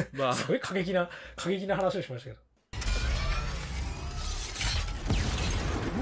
[0.12, 0.34] まあら。
[0.34, 2.42] すごい過激な、過激な話をしましたけど。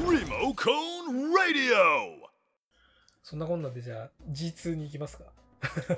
[0.06, 2.30] Remocone Radio!
[3.22, 5.24] そんなこんなんでじゃあ G2 に行きますか。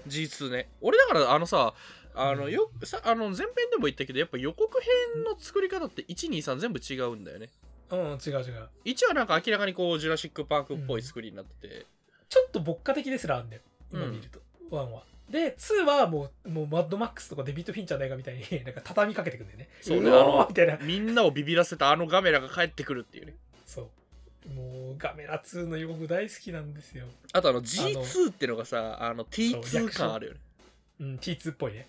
[0.06, 1.72] G2 ね俺だからあのさ
[2.14, 4.68] あのうんよさあの前編でも言ったけどやっぱ予告
[5.14, 7.48] 編の作り方って123全部違うんだよね
[7.92, 8.68] うん、違う違う。
[8.87, 11.87] 1はなんか明らかにこうジュラシック・パークっぽい作りになってて、
[12.29, 13.62] ちょっと牧歌的ですらあんだよ。
[13.92, 14.40] 今見ると。
[14.70, 15.03] 1は。
[15.29, 19.68] で、2はもう、もうマッドマックスとかデビッド・フィンチャーの映画みたいに、 なんか畳みかけてくんだよね。
[19.83, 20.79] そうねあのみたいな。
[20.79, 23.90] みんなをビビらせたあのガメラが帰ってくるっていうねそ
[24.46, 24.48] う。
[24.48, 27.07] もう、ガメラ2の予告大好きなんですよ。
[27.33, 30.40] あとあの G2 ってのがさあの T2 感あるよね
[31.01, 31.88] うん、T2 っぽいね。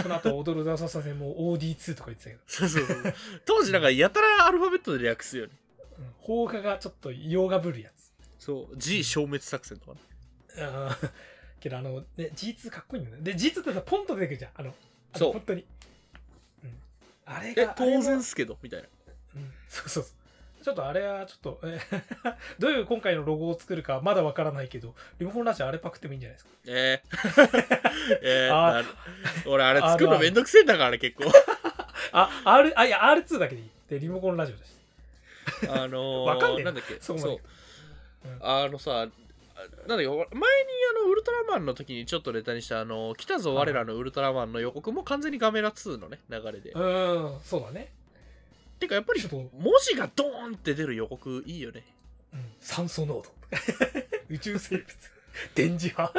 [0.00, 3.14] その後、踊るダンサー戦も OD2 とか言ってたけど、そうそうそう
[3.44, 5.52] 当時なんかやたらアルファベットで略すよね
[5.98, 8.12] うん、放課がちょっと洋がぶるやつ。
[8.38, 10.00] そう G 消滅作戦とかね
[10.58, 11.10] あー
[11.62, 13.22] けど、あの、ね、G2 かっこいいんだよね。
[13.22, 14.50] で、G2 ってさ、ポンと出てくるじゃん。
[14.56, 15.64] あの、あのそう本当に。
[16.64, 16.70] うん。
[17.24, 18.88] あれえが、当然っすけどみたいな
[19.36, 20.21] うん、そうそうそう。
[20.62, 26.50] ちょっとあれはちょっと、えー どういう今回のロゴを作るかまだわからないけど、リモコンラジオあれパクってもいいんじゃないですか？
[26.66, 28.88] えー、 えー、あな
[29.46, 31.24] 俺あれ作るのめんどくせえんだからね結構。
[32.12, 33.70] あ、R、あ、いや、R2 だけでいい。
[33.88, 34.72] で、リモコンラジオだし。
[35.70, 36.72] あのー、わかんねえな。
[36.72, 36.98] んだっけ？
[37.00, 37.40] そこまでそ
[38.28, 38.28] う。
[38.28, 38.38] うん。
[38.42, 39.06] あのさあ
[39.86, 40.18] なんだ前にあ
[41.04, 47.92] のウルトラマンの時にちょっとネタにしたあの来たぞ我らのウルトラマンの予告も完全にガメラ2のね流れで、うん、そうだね。
[48.82, 49.36] てかやっぱりちょっと。
[49.36, 51.84] 文字がドーンって出る予告いいよね。
[52.32, 53.24] うん、酸素濃度。
[54.28, 54.86] 宇宙生物。
[55.54, 56.12] 電磁波。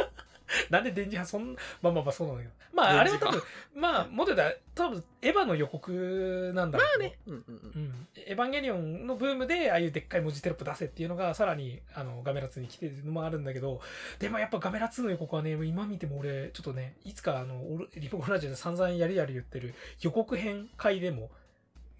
[0.70, 2.54] なんで電磁波そんまあまあまあそうなんだけど。
[2.74, 3.42] まああれは多分
[3.76, 7.00] まあもっと言ったら多分エヴァの予告なんだろう。
[7.00, 7.20] けどね。
[7.28, 7.44] うんうん
[7.76, 7.82] うん。
[7.82, 13.82] うん、エヴァンゲリオンのブームでああいうでっかい文字テロップ出せっていうのがさらにあのガメラ2に来てるのもあるんだけど。
[14.20, 17.62] でもやっぱガメラ2の予告はね今見ても俺ちょっとねいつかあの
[17.96, 21.32] リポコンラジオで散々やるやる言ってる予告編会でも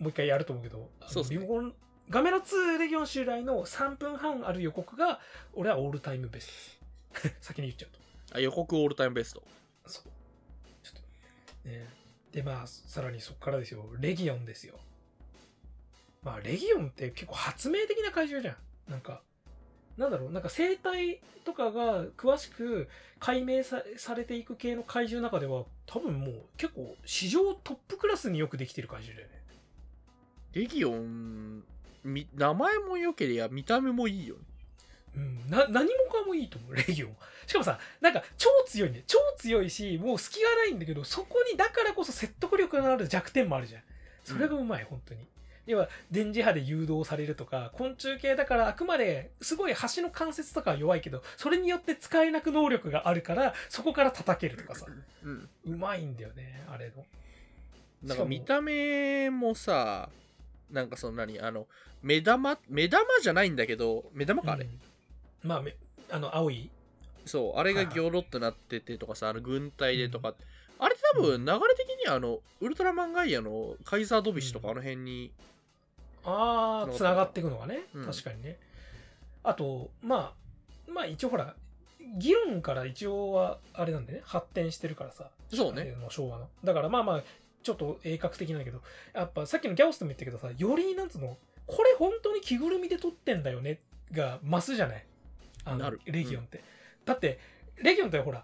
[0.04, 1.48] もう一回やると思うけどそうっすね。
[2.10, 5.22] ガメラ2レギオン襲来の3分半ある予告が
[5.54, 6.78] 俺はオールタイムベス
[7.14, 7.30] ト。
[7.40, 7.92] 先に言っちゃう
[8.32, 8.38] と。
[8.38, 9.44] あ予告オールタイムベスト。
[9.86, 10.04] そう。
[10.84, 11.02] ちょっ
[11.64, 11.88] とね。
[12.34, 13.86] でまあさらにそこからですよ。
[14.00, 14.78] レギオンですよ。
[16.24, 18.92] まあレギオンって結構発明的な怪獣じゃん。
[18.92, 19.22] なんか
[19.96, 20.32] なんだろう。
[20.32, 22.90] なんか生態とかが詳しく
[23.20, 29.43] 解明さされていく系の怪獣の中では多分もう結構史上トップクラスによくできてる怪獣だよね
[30.54, 31.64] レギオン
[32.04, 34.42] み名前も良ければ見た目もいいよね。
[35.16, 37.16] うん、な何もかもいいと思うレギオン。
[37.46, 39.04] しかもさなんか超強いね。
[39.08, 43.82] 超強いしもう隙がないんだけどそこにだからこそ説得力のある弱点もあるじゃん。
[44.24, 45.28] それがうまい、本当に。
[45.66, 54.86] 要は電磁波で誘導されるとか昆虫系だからあくまですごい橋の関節とかは弱いけどそれによって使えなく能力があるからそこから叩けるとかさ。
[55.24, 55.50] うん。
[55.66, 57.06] うまいんだよねあれの。
[58.04, 60.10] なんか見た目もさ
[60.74, 61.68] なんかその何あの
[62.02, 65.48] 目玉目玉じゃないんだけど目玉かあれ、うん。
[65.48, 65.76] まあめ
[66.12, 66.70] あの青い。
[67.26, 70.34] そうあれがギョロっとなっててとかさあの軍隊でとか、
[70.80, 75.32] あれ多分流れ的にはあのウルトラマンガイアのカイザードビシとかあの辺に、
[76.26, 78.06] ああつながっていくのがね、うん。
[78.06, 78.58] 確かにね。
[79.44, 80.34] あとま
[80.88, 81.56] あまあ一応ほら
[82.18, 85.30] 議論から一応はあれなんでね発展してるからさ。
[85.54, 85.96] そうね。
[86.10, 86.50] 昭和の。
[86.64, 87.24] だからまあまあ
[87.64, 88.82] ちょっと鋭角的なんだけど
[89.14, 93.80] やっぱさっきのギャオスでも言ったけどさよりなんつうのこれ本当に着ぐるみで撮ってんだよね
[94.12, 95.06] が増すじゃない？
[95.66, 96.02] あのなる。
[96.06, 96.62] レギオンって、
[97.06, 97.40] だって
[97.82, 98.44] レギオンってほら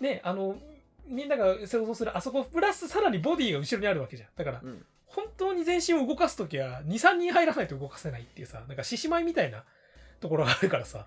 [0.00, 0.56] ねあの
[1.06, 4.28] みんなが想像するあそこプラスさらにボディが後ろにあるわけじゃん。
[4.34, 4.84] だからうん。
[5.06, 9.62] 本当に全身を動かすときは23人入らないと動かせないっていうさなんか獅子舞みたいな
[10.20, 11.06] ところがあるからさ。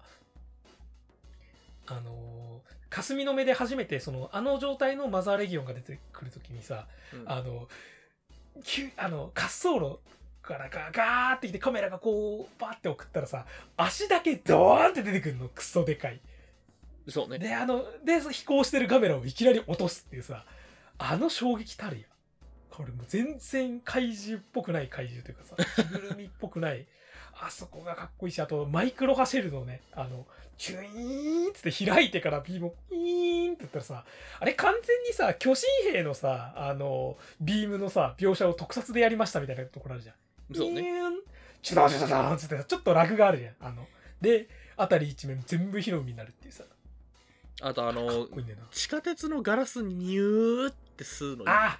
[1.87, 7.31] あのー霞の目で初めてそのあの状態のマザーレギオンが出てくるときにさうん。
[7.31, 7.67] あの
[8.63, 9.99] 急あの滑走路
[10.41, 13.45] からガガーってきてカメラがこうバーって送ったらさ
[13.75, 16.21] 足だけドーンって出てくるのクソでかい。
[17.09, 17.39] そうね。
[17.39, 20.45] であので飛行してるカメラをいきなり落とすっていうさ
[20.97, 22.07] あの衝撃たるや
[22.69, 26.85] これもう全然怪獣っぽくない怪獣というかさ着ぐるみっぽくない
[27.39, 29.81] あそこがかっこいいしあとマイクロハシェルのね。
[29.93, 30.25] あの
[30.57, 34.05] チュイーンっつって開いてからビームをイーンって言ったらさ
[34.39, 40.15] あれ完全にさ巨神兵のさあのビームのさ描写を特撮でやりましたみたいなところあるじゃん。
[40.55, 40.81] そうね。
[40.81, 41.19] イーン
[41.61, 43.55] チュダチュダチュダンつってちょっとラグがあるじゃん。
[43.59, 43.85] あの
[44.19, 46.63] で辺り一面全部火の海になるっていうさ。
[47.61, 48.27] あとあの
[48.71, 51.49] 地下鉄のガラスにニューって吸うのよ。
[51.49, 51.79] あ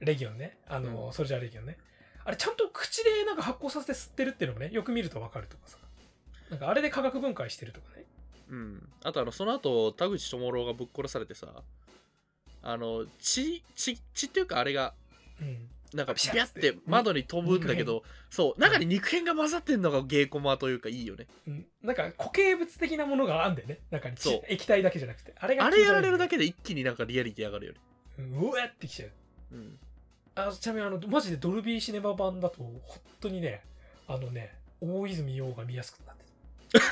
[0.00, 0.58] レギオンね。
[0.68, 1.12] あの、うん。
[1.12, 1.76] それじゃレギオンね。
[2.24, 5.78] あれ、ちゃんと口でなんか発酵させて吸ってるっていうのもね、よく見るとわかるとかさ。
[6.50, 8.04] なんかあれで化学分解してるとかね。
[8.50, 11.62] うん、あとあのその後田口智郎がぶっ殺されてさ
[12.62, 14.92] あの血血血っていうかあれが
[15.40, 15.68] うん。
[15.94, 23.78] なんかピシャって窓に飛ぶんだけどそう中に肉片が混ざってんのがゲーコマというかいいよねうん、なんか固形物的なものがあんだよね。
[23.90, 24.16] 中に。
[24.16, 25.34] そう液体だけじゃなくて。
[25.38, 26.36] あれがあれやられるだけ。
[26.36, 27.78] けで一気になんかリアリティ上がるよね
[28.20, 29.10] うんうわってきちゃう。
[29.52, 29.78] うん
[30.34, 32.80] あちなみにあの、マジでドルビーシネマ版だと、本
[33.20, 33.62] 当にね、
[34.08, 36.84] あのね、大泉洋が見やすくなってる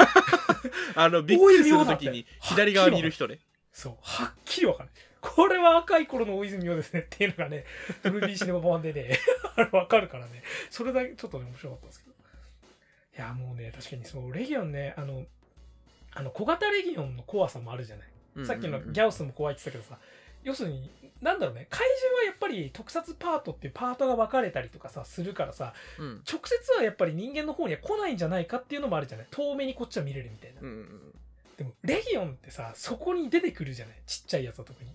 [0.95, 3.39] あのびっくりするときに左側にいる人ね
[3.73, 4.91] そう、はっきりわかる。
[5.21, 7.65] これは若い頃の大泉洋ですねっていうのがね、
[8.03, 9.19] ドルビーシネマ版でね、
[9.73, 12.13] わかるからね、それだけちょっとね、面白かったんですけど。
[12.13, 15.27] いや、もうね、確かにそう、レギオンね、あの、
[16.13, 18.47] あの小型レギオンの怖さもあるじゃない。
[18.47, 20.01] さっきのギャオスも怖いって言ってたけどさ、
[20.43, 29.27] 要するに、なんだろうね、怪獣はやっぱり特撮パートっていうパートが分かれたりとかさ、するからさ、うん直接はやっぱり人間の方には来ないんじゃないかっていうのもあるじゃない。
[29.31, 30.61] 遠目にこっちは見れるみたいな。
[30.63, 31.13] うんうんうん
[31.59, 33.97] でも、レギオンってさ、そこに出てくるじゃない？
[34.07, 34.91] ちっちゃいやつは特に。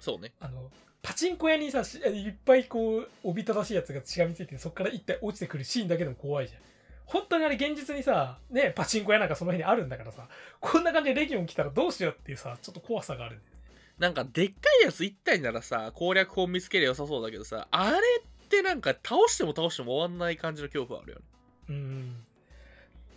[0.00, 0.70] そうねあの、
[1.02, 6.62] パチンコ屋にさ、しいっぱいこう、おびただしいやつがしがみついて、そこから一体落ちてくるシーンだけでも怖いじゃん。
[7.04, 10.26] 本当にあれ現実にさ、ね、パチンコ屋なんかその辺にあるんだからさ、
[10.58, 13.55] こんな感じでレギオン来たらどうしようっていうさ、ちょっと怖さがあるんだよね。
[13.98, 21.24] なんかでっかいやつ一体ならさ攻略法見つけりゃ良さそうだけどさあれってなんか倒しても倒しても終わんない感じの恐怖あるよね
[21.68, 22.16] うん。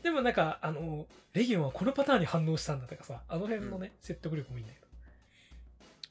[0.01, 4.79] でもなんか、あの、レギオンはこのパターンに反応したんだとかさ、あの辺のね、説得力もいいんだけ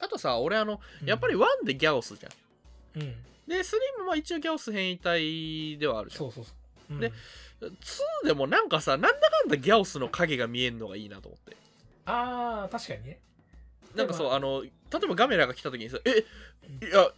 [0.01, 1.07] あとさ俺あのど。
[1.07, 2.31] やっぱり1でギャオスじゃん
[2.95, 3.15] うん、
[3.47, 6.51] で3もまあ一応ギャオス変異体ではあるじゃんそうそうそ
[6.89, 6.93] う。
[6.93, 7.11] うんで
[8.23, 11.57] 2でもなんかさなんだかんだギャオスの影が見えんのがいいなと思って
[12.05, 13.19] ああ、確かにね。
[13.95, 14.69] なんかそうあの例
[15.03, 16.25] えばガメラが来た時にさえ
[16.85, 17.11] いや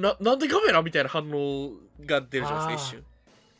[0.00, 1.72] ななんでガメラみたいな反応
[2.04, 3.04] が出るじゃないですか一瞬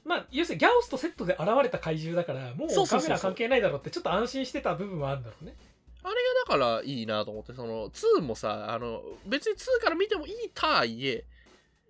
[0.05, 5.55] まあ、要するにギャオスとセットで現れた怪獣だから、もうカメラ関係ないだろうって、ちょっと安心してた部分はあるんだろうね。
[6.03, 11.25] あれがだからいいなと思ってその2もさあの別に2から見てもいいとはいえ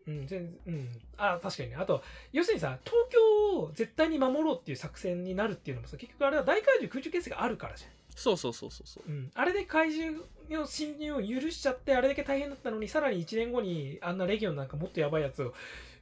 [0.09, 0.89] うん、全然、うん。
[1.19, 1.77] ああ、確かにね。
[1.77, 7.85] あと、要するにさ、東京を絶対に守ろうっていう作戦になるっていうのもさ、結局あれは大怪獣空中決戦があるからじ
[8.19, 9.09] そうそうそうそうそう。
[9.09, 9.31] うん。
[9.35, 15.55] あれで怪獣の侵入を許しちゃって、あれだけ大変だったのに、さらに1年後にあんなレギオンなんかもっとやばいやつを、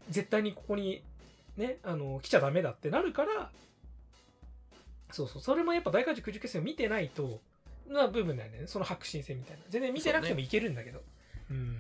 [0.09, 1.03] 絶対にここに、
[1.59, 3.51] ね、あの、来ちゃダメだってなるから、
[5.13, 7.41] そうそう、それもやっぱ大怪獣空中決戦を見てないと、
[7.87, 8.63] な部分だよね。
[8.67, 9.63] その白新戦みたいな。
[9.69, 11.03] 全然見てなくてもいけるんだけど。
[11.51, 11.77] うん。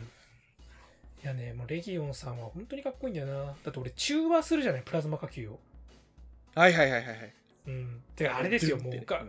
[1.24, 3.44] いやね、もうレギオンさんは本当にかっこいいんだよな。
[3.46, 5.58] だって俺中和するじゃない、プラズマ火球を。
[6.54, 7.34] はいはいはいはいはい
[7.66, 8.02] うん。
[8.14, 9.24] てかあれですよ、もうドゥンってが、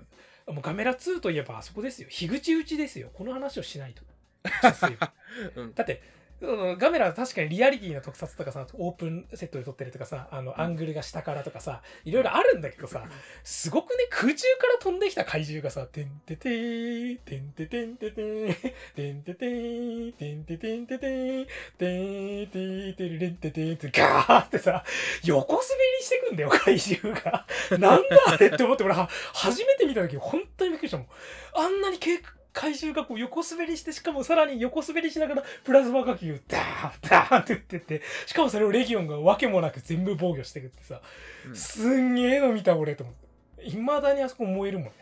[0.48, 2.08] もうガメラ2といえばあそこですよ。
[2.10, 3.10] 樋口打ちですよ。
[3.14, 4.02] この話をしないと。
[5.56, 5.74] うん。
[5.74, 6.02] だって
[6.40, 13.04] ガメラは確かにリアリティの特撮とかさオープンセットで撮ってるとかさあのアングルが下からとかさいろいろあるんだけどさ
[13.44, 18.56] すごくね空中から飛んできた怪獣がさ「てんててーてんててんててん
[18.96, 21.46] てんててんてんててんててん
[21.78, 24.84] てんててるれんててんってガーってさ
[25.24, 25.64] 横滑
[26.00, 31.08] りしてくんだよ怪獣がなんだあれって思って俺は初めて見た時本当にびっくりしたもん
[31.56, 32.22] あんなにけ
[32.58, 41.02] 怪獣がこう横滑りしてしかもさらに横滑りしながらプラズマ火球ダーンダーンって打ってってしかもそれをレギオンがわけもなく全部防御してくってさ、
[41.48, 41.56] うん。
[41.56, 43.16] すんげえの見た俺と思っ
[43.60, 43.66] て。
[43.68, 44.94] いまだにあそこ燃えるもんね。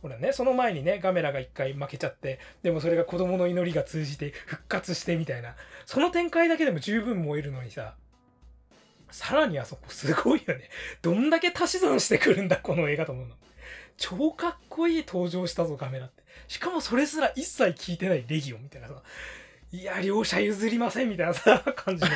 [0.00, 5.56] ほらねその前にねガメラが一回負けちゃってでもそれが子供の祈りが通じて復活してみたいな。
[5.86, 7.96] その展開だけでも十分燃えるのにさ
[9.10, 10.70] さらにあそこすごいよね。
[11.02, 13.34] どんだけ足し算してくるんだこの映画と思うの。
[13.96, 18.94] 超かっこいい登場したぞガメラってしかもそれすら一切聞いてないレギオンみたいなさ
[19.72, 22.10] いや両者譲りませんみたいなさ 感じの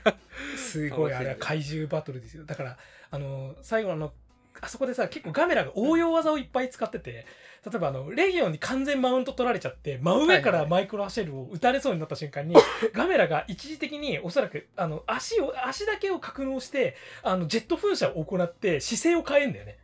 [0.56, 2.44] すごいあれは怪獣バトルですよ。
[2.44, 2.78] だから
[3.10, 4.12] あの最後のあの
[4.60, 7.26] あそこでさ結構ガメラが応用技をいっぱい使ってて
[7.64, 12.54] 例えばあのレギオンに完全マウント取られちゃって真上からマイクロアシェルを撃たれそうになった瞬間に、
[12.92, 19.78] ガメラが一時的におそらくあの足を足だけを格納してあのジェット噴射を行って姿勢を変えんだよね。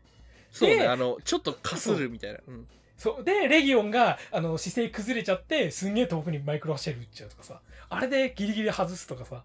[0.50, 2.66] そうねであのちょっとかするみたいな、うん、
[3.00, 3.24] そう。
[3.24, 7.62] で、レギオンが、あの、姿勢崩れちゃって、すんげえ遠くにマイクロアシェル撃っちゃうとかさ。
[7.88, 9.42] あれでギリギリ外すとかさ。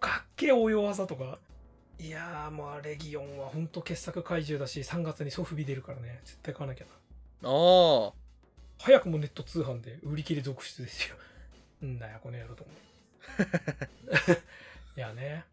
[0.00, 1.38] かっけえ応用技とか。
[2.00, 6.18] いやー、まあ、レギオンはほんと傑作怪獣だし、3月にソフビ出るからね。
[6.24, 6.90] 絶対買わなきゃな。
[7.48, 8.12] ああ
[8.80, 11.14] 早くもネット通販で売り切れ続出ですよ。
[11.86, 12.76] んだよ、この野郎と思う。
[14.98, 15.44] いやね。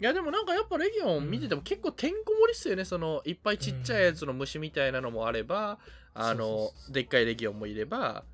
[0.00, 5.78] いやでもなんかやっぱレギオン見てても結構てんこ盛りっすよねそのいっぱいちっちゃいやつの虫みたいなのもあれば、
[6.14, 8.24] あそうのそうそうでっかいレギオンもいれば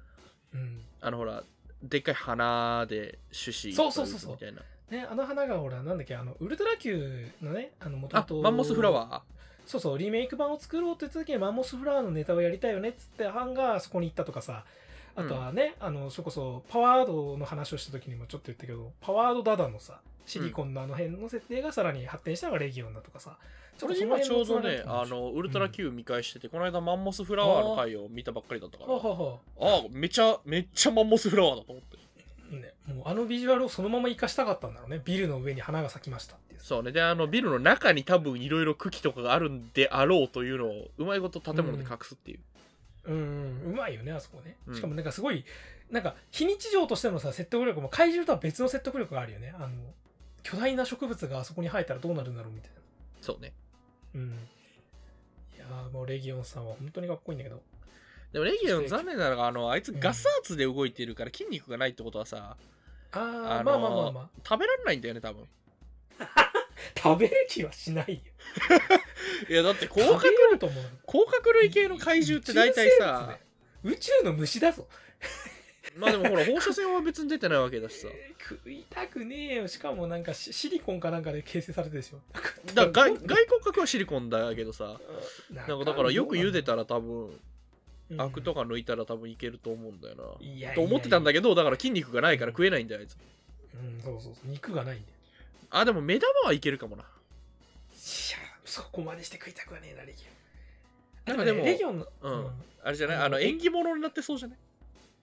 [0.54, 0.80] うん。
[1.00, 1.42] あのほら
[1.82, 8.38] でっかい花で種子そうそうそうそうみたいなね、あの花がほら、なんだっけ、あの、ウルトラ Q のね、あの、もともと。
[8.40, 9.70] あマンモスフラワー？
[9.70, 14.64] そうそう、リメイク版を作ろうって言った時にマンモスフラワーのネタをやりたいよねっつって、ハンがそこに行ったとかさ、
[15.16, 23.36] あとはね、あの、それこそ、パワードの話をした時にもちょっと言ったけど、パワードダダのさ、シリコンのあの辺の設定がさらに発展したのがレギオンだとかさ、
[23.80, 28.92] これ今ちょうどねああのウルトラ Q 見返してて、この間マンモスフラワーの回を見たばっかりだったから。
[28.92, 29.38] はあは。
[29.82, 31.98] あめちゃめっちゃマンモスフラワーだと思って。
[32.52, 35.00] あね、もうあのビジュアルをそのまま活かしたかったんだろうね。
[35.04, 36.60] ビルの上に花が咲きましたっていう。
[36.60, 36.92] そうね。
[36.92, 42.40] であのビルの中に多分いろいろ茎とかがあるんであろうというのをうまいこと建物で隠すっていう、
[43.04, 44.72] うん、うん、うまいよね、あそこねう。
[44.72, 45.44] んしかもなんかすごい、
[45.90, 49.52] なんか非日常としてのさ、説得力も怪獣とは別の説得力があるよね。
[49.56, 49.68] あの、
[50.42, 52.76] 巨大な植物があそこに生えたらどうなるんだろうみたいな。
[53.20, 53.52] そうね
[54.14, 54.30] うん。
[55.54, 57.62] いやーもうレギオンさんは本当にかっこいいんだけど。
[58.32, 62.56] でもレギオン残念なのがあのあいつガス圧で動いてるから筋肉がないってことはさ、
[63.12, 64.28] あー、あのーまあまあまあまあ。
[64.48, 65.44] 食べられないんだよね多分
[66.96, 68.20] 食べる気はしないよ。
[69.48, 70.85] いやだって甲殻食べようと思う。
[71.07, 73.38] 甲殻類系の怪獣って大体さ
[73.83, 74.87] 宇宙の虫だぞ。
[75.96, 79.68] まあでもほら放射線は別に出てないわけだしさえー食いたくねえよ。
[79.68, 82.20] しかもなんかシシリコンかなんかで形成されてるでしょ。
[82.74, 85.00] だから外外骨格はシリコンだけどさ
[85.50, 87.31] ななんかだからよく茹でたら多分
[88.11, 93.24] うんアクとか抜いたら多分いけると思うんだよな、いやと思ってたんだけけどだから筋肉がないから食えないんだよあいつど。
[93.83, 94.50] うん、そうそうそう。
[94.50, 95.19] 肉がないんだよ。
[95.70, 97.11] あでも目玉はいけるかもないや、
[98.64, 100.30] そこまでして食いたくはねえな、レギオン。
[101.26, 102.46] なんかでもレギオンの、うん
[102.83, 103.16] あれじゃない？
[103.18, 104.59] あの縁起物になってそうじゃない？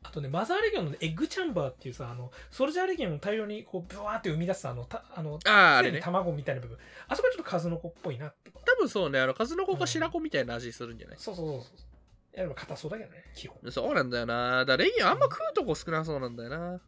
[0.03, 6.77] あとね、マザーレギオンのエッグチャンバーっていうさ、あの、ソルジャーレギオンを大量にこう、ブワーって生み出すあの、たあの、あああれね卵みたいな部分。
[7.09, 8.31] あそこはちょっと数の子っぽいな。
[8.63, 12.35] 多分そうねあの数の子か白子みたいな味するんじゃない、そうそうそうそう。
[12.35, 13.71] いや、でも硬そうだけどね、基本。
[13.71, 16.79] そうなんだよなだレギオンあんま食うとこ少なそうなんだよな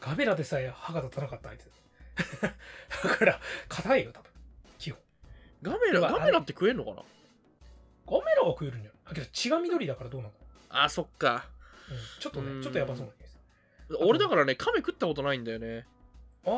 [0.00, 1.50] ガベラでさえ歯が立たなかった。
[3.02, 4.30] だから、硬いよ、多分。
[4.78, 5.00] 基本。
[5.62, 6.96] ガメラガメラって食えんのかな？
[8.06, 10.36] ガメラは食えるんじゃないあけど血が緑だからどうなんだ
[10.68, 11.46] あそっか
[11.90, 13.38] うん、ちょっとうんね、ちょっとやばそうなす。
[14.00, 15.86] 俺だからね亀食ったことないんだよね
[16.46, 16.52] あー、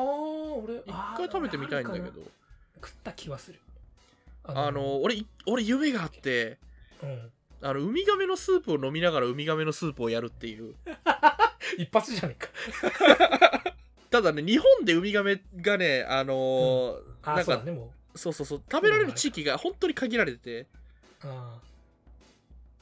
[0.65, 0.85] 俺、一
[1.17, 2.21] 回食べてみたいんだけど
[2.77, 3.61] 食った気はする。
[4.45, 6.59] あの俺い俺夢があって
[7.03, 7.33] うん。
[7.63, 10.75] あのウミガメのスープを飲みながらウミガメのスープをやるっていう
[11.79, 12.45] 一発じゃねえ
[13.63, 13.76] か。
[14.11, 20.61] ただね日本でウミガメがねあのーあー、なんかそうだね、もそうそうそう食べられる地域が本当に限られてて。
[20.61, 20.67] う。
[21.25, 21.61] ああ。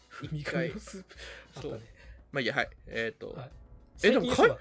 [0.09, 1.17] ふみかみのスープ。
[1.57, 1.81] あったね。
[2.33, 2.69] まあいいやはい。
[2.87, 3.51] えっ、と、はい。
[4.05, 4.59] えでも最近そうだ。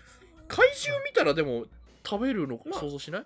[0.47, 1.65] 怪獣見たらでも
[2.05, 2.79] 食べるのまあ。
[2.79, 3.25] 想像しない、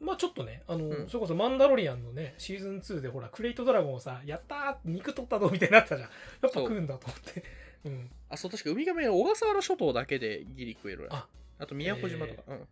[0.00, 1.08] まあちょっとね、あの、うん。
[1.08, 6.08] それこそマンダロリアンのね、シーズン2でほら、クレイトドラゴンをさ、やったー肉取ったぞみたいになったじゃん。
[6.08, 7.44] やっぱ食うんだと思って。
[7.86, 8.10] うん。
[8.28, 11.26] あ、そう、確かウミガメは小笠原諸島だけでギリ食えるらあ
[11.58, 12.42] あと宮古島とか。
[12.48, 12.68] うん。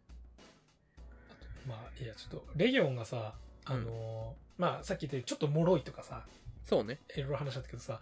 [1.67, 3.35] まあ、いや、ちょっと、レギオンがさ、
[3.65, 6.25] あのーまあさっき言ったようにちょっと脆いとかさ、
[6.65, 6.99] そうね。
[7.15, 8.01] いろいろ話したけどさ、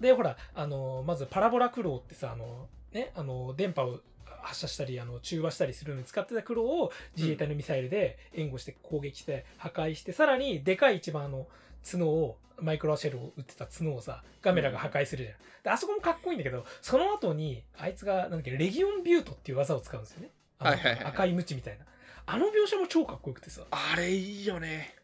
[0.00, 4.00] で、ほら、あのーまずパラボラクローってさ、あのね、あの電波を
[4.42, 11.46] 発射したり、あの、中和したりするのに使ってたクローを自衛隊のミサイルで援護して攻撃して破壊して、さらにでかい一番あの、
[11.90, 15.38] 角を、マイクロシェルを撃ってた角をさ、ガメラが破壊するじゃん。
[15.64, 20.30] で、あそこもかっこいいんだけど、その後に、あいつが、なんだっけ、レギオンビュートっていう技を使うんですよね。
[20.58, 21.84] はいはいはい赤いムチみたいな。
[22.24, 23.62] あの描写も超かっこよくてさ。
[23.70, 24.94] あれいいよね。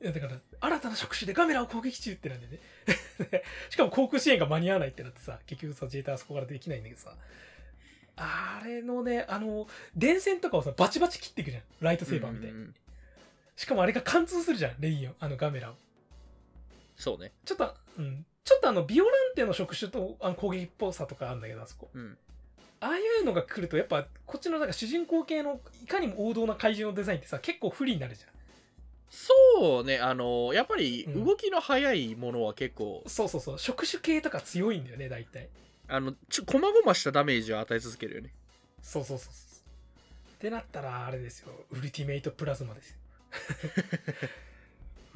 [0.00, 2.60] いやだから、新たな職種でガメラを攻撃中ってなんでね。
[3.30, 7.16] で しかも航空支援が間に合わないってなってさ、結局さ、自衛隊はそこからできないんだけどさ。
[8.18, 11.62] あれのね、あの、電線とかをさ、バチバチ切っていくじゃん。
[11.80, 12.52] ライトセーバーみたいに。
[12.52, 12.74] うんうんうん
[13.56, 15.74] しかもあれが貫通するじゃん、レインを、あのガメラを。
[17.06, 17.30] そうね。
[17.44, 18.26] ちょっと、うん。
[18.42, 21.88] ちょっとあの、ビオランテの職種とあの攻撃っぽさとかあるんだけど、あそこ。
[21.94, 22.18] うん。
[22.80, 28.30] ああいうのが来ると、やっぱ、こっちのなんか主人公系の、いかにも王道な怪獣のデザインってさ、結構不利になるじゃん。
[29.08, 30.00] そうね。
[30.00, 33.58] あの、やっぱりうん動きの速いものは結構、そうそうそう。
[33.60, 35.48] 職種系とか強いんだよね、大体。
[35.86, 38.34] あの、ちょ、こまごましたダメージを与え続けるよね。
[38.82, 40.32] そうそうそうそう。
[40.34, 41.52] ってなったら、あれですよ。
[41.70, 42.96] ウルティメイトプラズマですよ。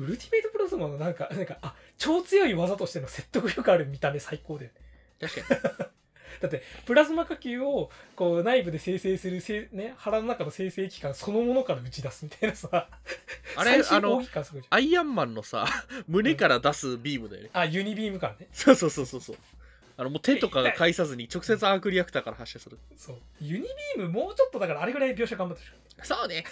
[0.00, 5.28] ウルティメイトプラズマのなんか、なんか、あ、超強い技としての説得力ある見た目最高だよね。
[5.28, 5.60] 確かに。
[6.40, 12.88] だって、プラズマ火球を、こう、内部で生成するせい、ね、腹の中の生成器官そのものから打ち出すみたいなさ。
[13.56, 14.22] あれ、最あの。
[14.70, 15.66] アイアンマンのさ、
[16.08, 17.50] 胸から出すビームだよね。
[17.52, 18.48] あ、ユニビーム感ね。
[18.52, 19.36] そうそうそうそうそう。
[19.98, 22.78] あの、もう手とかが介さずに直接アークリアクターから発射する。
[22.96, 23.16] そう。
[23.42, 23.64] ユニ
[23.96, 26.04] ビームもうちょっとだからあれぐらい描写頑張ってほしかった。
[26.04, 26.44] そうね。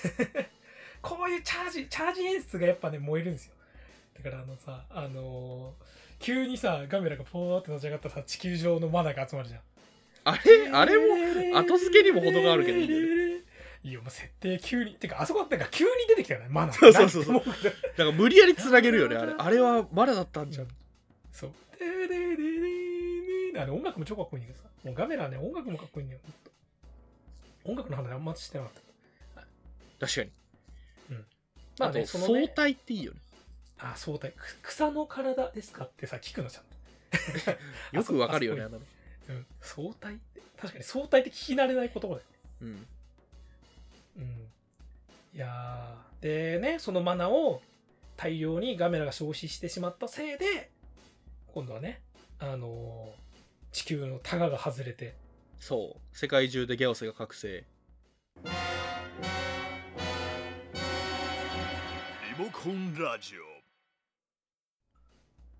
[1.03, 3.55] こういうチャージ、チャージ演出がやっぱね、燃えるんですよ。
[4.23, 9.61] だからあのさ、あのー急にさ、ガメラがポーって立ち上がったらさ、地球上のマナーが集まるじゃん。
[10.25, 13.45] あれ、あれも、後付けにも程があるけどいいよね。
[13.85, 14.95] いいよ、もう設定急に。
[14.95, 16.75] てか、あそこってか急に出てきたよね、マナー。
[16.77, 17.51] そうそうそうそうだか
[17.99, 19.35] ら無理やりつなげるよね、あれ。
[19.39, 20.69] あれはまだだったんじゃん。
[21.31, 21.51] そう。
[21.79, 24.69] ででででであれ音楽も超かっこいいんだけどさ。
[24.85, 26.21] もうガメラはね、音楽もかっこいいんだよ。
[27.65, 28.73] 音楽の話あんましてなかっ
[29.37, 30.07] た。
[30.07, 30.31] 確かに。
[31.79, 33.21] まあね、あ相、対っていいよね。
[33.79, 34.33] あ、相対。
[34.33, 36.77] く草の体ですかってさ、聞くのちゃんと。
[37.97, 38.87] よくわかるよね、ああのね。
[39.29, 39.47] うん。
[39.61, 42.25] 相対って、確かに相対って聞き慣れない言葉だよね。
[42.63, 42.87] うん。
[44.17, 44.53] うん。
[45.35, 47.63] いやーでね、そのマナを
[48.17, 50.71] 大量にガメラが消費してしまったせいで、
[51.47, 52.03] 今度はね、
[52.39, 53.29] あのー
[53.71, 55.15] 地球のタガが外れて、
[55.61, 56.17] そう。
[56.17, 57.65] 世界中でギャオスが覚醒。
[62.61, 63.43] コンラジオ。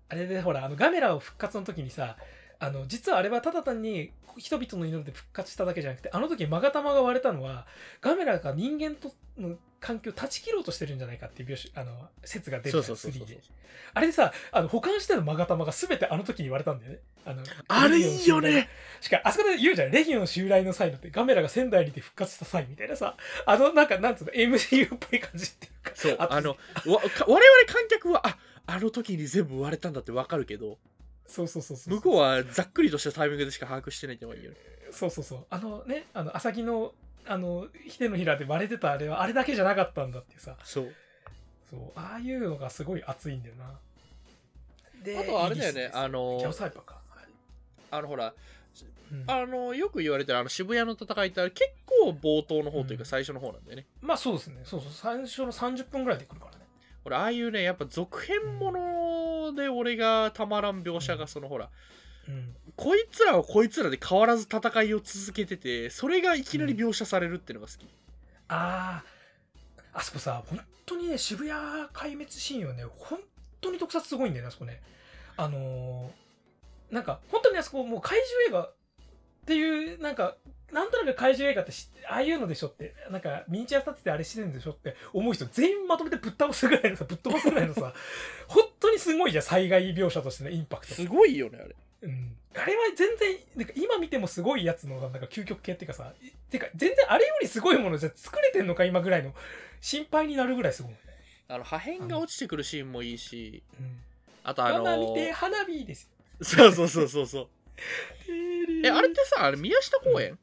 [0.09, 2.17] あれでほら、あのガメラを復活の時にさ、
[2.59, 7.65] あの、実はあれはただ単に人々の祈りで復活しただけじゃなくて、あの時マガタマが割れたのは、
[8.01, 13.39] ガメラが人間との環境を断ち切ろうとしてるんじゃないかっていう描写、あの、説が出るそうそうそうそう3で。
[13.93, 16.99] あれでさ、あの、保管してるマガタマが全てあの時に言われたんだよね。
[17.25, 18.69] あの、あれいいよね
[19.01, 26.17] しかあそこで言うじゃん、レギオン襲来の際のって、ガメラが仙台にて復活した際みたいなさ、あの、なんか、なんつうの、MCU っぽい感じっていうか、そう。
[26.17, 30.77] とあの、わか我々観客は、あ、あの時に全部割れたんだってわかるけど、
[31.29, 31.93] そうそうそうそう。
[31.95, 34.57] 向こうはざっくりとしたタイミングでしか把握してないってのがいいよね。
[34.91, 35.45] そうそうそう。
[35.49, 36.93] あのね、あの、朝木の、
[37.27, 40.93] あの、ひてのひらで割れてたあれは、あれだけじゃなかったんだってさ、そう。
[41.69, 43.79] そう、ああいうのがすごい熱いんだよな。
[45.03, 46.95] であとはあれだよねあのギャオサイパーか。
[47.09, 47.25] はい
[47.91, 48.33] あの、ほら、
[49.11, 53.85] うんあの、よく言われてるあの渋谷の戦いってあれ結構冒頭の方といううんか最初の方なんだよね。
[54.01, 54.61] まあそうですね。
[54.63, 54.91] そうそう。
[54.91, 56.65] 最初の30分ぐらいで来るからね。
[57.05, 58.79] 俺、ああいうね、やっぱ続編もの
[59.53, 61.69] で俺がたまらん描写がそのほら、
[62.27, 62.55] うん。
[62.75, 67.87] こいつらはこいつらで変わらず戦いを続けてて、それがいきなり描写されるっていうのが好き。
[68.47, 69.03] あ
[69.93, 71.51] あ、あそこさ、本当にね、渋谷
[71.93, 73.19] 壊滅シーンはね、本
[73.61, 74.81] 当に特撮すごいんだよね、あそこね。
[75.37, 76.29] あのー
[76.93, 78.19] なんか、本当にあそこもう怪
[78.49, 78.73] 獣映画っ
[79.45, 80.35] ていう、なんか、
[80.71, 81.71] なんとなく怪獣映画って
[82.09, 87.93] ああいうのでしょって、なんか、ミニチュア立ててあれしてるんでしょって思う人全員まとめてぶっ倒すぐらいのさ、ぶっ飛ばすぐらいのさ、
[88.47, 90.93] 本当にすごいじゃん、災害描写としてのインパクト。
[90.93, 91.75] すごいよね、あれ。
[92.01, 99.35] うん、あれは全然なんか今見てもすごいやつのなんか究極系っていうかさいてか全然あれよりすごいものじゃ作れてんのか今ぐらいの
[99.81, 100.99] 心配になるぐらいすごい、ね
[101.49, 103.97] あの破片が落ちてくるシーンもいいし、うん、
[104.43, 106.09] あとあの花見て花火ですよ
[106.41, 107.47] そうそうそうそうそう。
[108.85, 110.37] え、あれってさ、あれ宮下公園、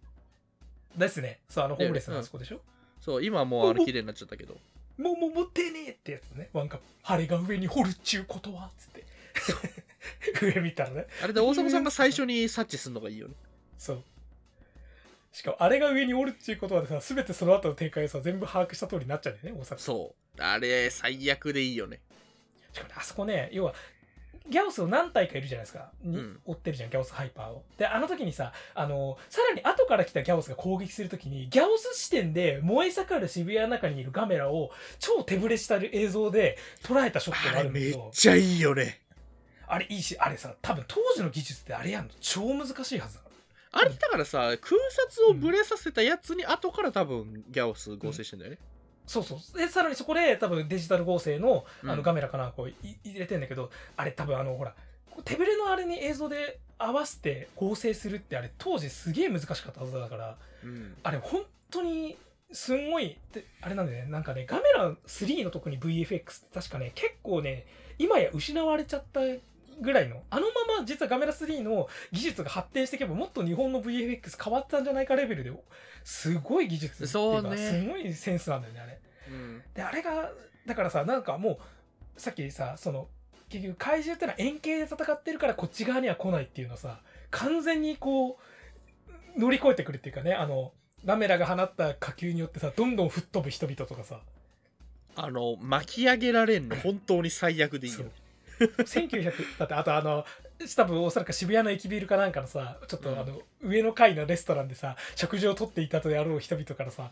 [0.97, 2.61] ですねそうあのホームレスうんのあそこでしょ、
[3.01, 4.57] そう、今はもうあの綺麗になっちゃったけど。
[4.99, 6.49] もうもう持ってねえってやつね。
[6.53, 6.87] ワンカップ。
[7.03, 9.05] 晴れが上に掘るっちゅうことはつって。
[10.41, 11.07] 上見たらね。
[11.23, 13.35] あれで大迫さんが最初に察知するのがいいよね。
[13.79, 14.03] そう。
[15.33, 19.79] しかも、あれが上におるっていうことはでさ、すべてその後の展開をさ、全部把握した通りになっちゃうんだよね、大阪。
[19.79, 20.43] そう。
[20.43, 22.01] あれ、最悪でいいよね。
[22.73, 23.75] しかもね、あそこね、要は、
[24.49, 25.91] ギャオスを何体かいるじゃないですか。
[26.03, 27.65] にうん追ってるじゃん、ギャオスハイパーを。
[27.79, 39.03] で、あの時にさ、あの、さらに後から来たギャオスが攻撃するときに、ギャオス視点で燃え盛る渋谷の中にいるガメラを超手ぶれした映像で捉えたショットがあるんだけど、ちゃいいよね。
[39.69, 43.21] あれいいし、あれさ、多分当時の技術であれやんの超難しいはずだ。
[43.73, 48.59] あれだからさ、空撮をブレさせたやつに後から多分ギャオス合成してんだよね。
[49.07, 49.59] そうそう。
[49.59, 54.75] で、さらにそこで多分デジタル合成のあうんのガメラかなんかをい入れてんだけど、あれ多分あの、ほら、
[55.25, 60.95] 手ぶれのあれに映像で合わせて合成するってあれ当時すげえ難しかったはずだから、うん。
[61.03, 62.17] あれ本当に
[62.53, 67.67] すんごい、であれなんだよね、なんかね、ガメラ3の特に VFX って確かね、結構ね、
[67.99, 69.21] 今や失われちゃった
[69.81, 75.53] ぐらいの、あのまま実はガメラ3の技術が発展していけばもっと日本の VFX 変わったんじゃないかレベルで、
[76.05, 79.01] すごい技術っていうか、ねすごいセンスなんだよね、あれ。
[79.31, 79.63] うん。
[79.75, 80.31] で、あれが、
[80.67, 81.59] だからさ、なんかも
[82.17, 83.09] う、さっきさ、その、
[83.49, 87.01] 結局怪獣ってのは円形で戦ってるからこっち側には来ないっていうのをさ、
[87.31, 88.39] 完全にこ
[89.37, 90.73] う、乗り越えてくるっていうかね、あの、
[91.05, 94.21] ガメラが放った火球によってさ、どんどん吹っ飛ぶ人々とかさ、
[95.15, 98.11] あの、巻き上げられんの本当に最悪でいいよね。
[98.79, 100.25] 1900、だってあとあの、
[100.77, 107.11] 多分おそらく渋谷の駅ビルかなんかのさ、ちょっとあの、上の階のレストランでさ、食事をとっていたとやろう人々からさ、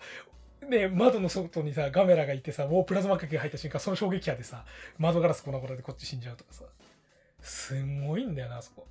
[0.69, 4.65] ね、窓の外にさ、ガメラがいてさ、もうプラズマ核が入った瞬間、その衝撃波でさ、
[4.99, 6.65] 窓ガラス粉々でこっち死んじゃうとかさ、
[7.43, 8.87] すんごいんだよな、あそこ。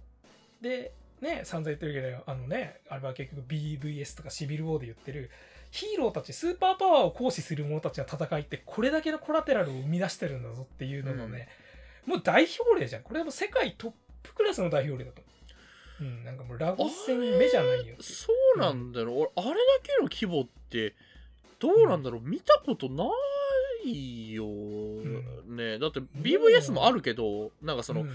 [0.62, 5.32] で、ね、散々言ってるけど、あのね、あれは結局 BVS とかシビルウォーで言ってる、
[5.72, 11.47] ヒーローたち、スーパーパワーを行使する者たちの戦いって、これだけのコラテラルを生み出してるんだぞっていうののね、
[12.06, 13.04] もう代表例じゃん。
[13.04, 13.91] これはもう世界トッ
[14.22, 15.22] プクラスの代表例だと。
[16.01, 16.04] う。
[16.04, 17.95] ん、なんかもうラゴス戦目じゃないよ。
[18.01, 20.95] そうなんだよ、俺あれだけの規模って
[21.60, 23.06] どうなんだろう、見たことな
[23.86, 24.45] いよ、
[25.47, 25.80] ね。
[25.80, 28.10] だって BVS もあるけどなんかその、うん。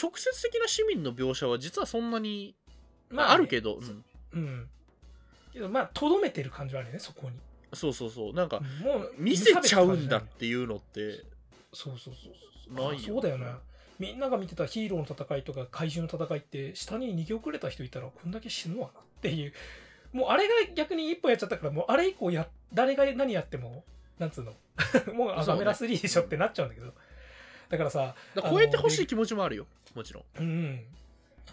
[0.00, 2.54] 直接的な市民の描写は実はそんなに、
[3.10, 3.34] まあ、ね。
[3.34, 4.04] あるけど、うん。
[4.32, 4.68] うん。
[5.52, 7.36] けどまあ、とどめてる感じはあるよね、そこに。
[7.72, 8.32] そうそうそう。
[8.34, 8.86] なんかうん。
[8.86, 11.24] もう、見せちゃうんだっていうのって
[11.76, 12.88] そうそうそうそう。
[12.88, 13.46] ないよそうだよね。
[13.98, 19.52] みんなが見てたヒーローの戦いとか怪獣の戦いって、下に逃げ遅れた人いたらこんだけ死ぬわなっていう。
[20.12, 23.84] もうあれが逆に一本やっちゃったから、もうあれ以降や、誰が何やっても、
[24.18, 24.54] なんつうの、
[25.12, 26.94] もうあそうねガメラ3でしょってなっちゃうんだけど。
[27.68, 30.84] だからさ、ら超えてほしい気持ちもあるよもちろんうん。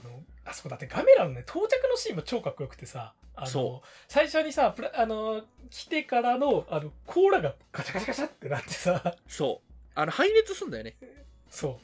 [0.06, 10.96] あの、あそこだってガメラのね、到着のシーンも超かっこよくてさ、あのそ最初にさ、プラあの、来てからの、あの、甲羅がガチャガチャガチャってなってさ、そうあの排熱すんだよね
[11.50, 11.80] そ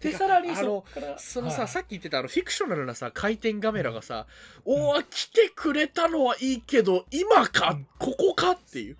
[0.00, 0.02] う。
[0.02, 0.84] で、さらにあの
[1.16, 4.26] そのさ、はいさっき言ってたあのフィクショナルなさ回転カメラがさ、
[4.64, 8.96] おお来てくれたのはいいけど今か、うんここかっていう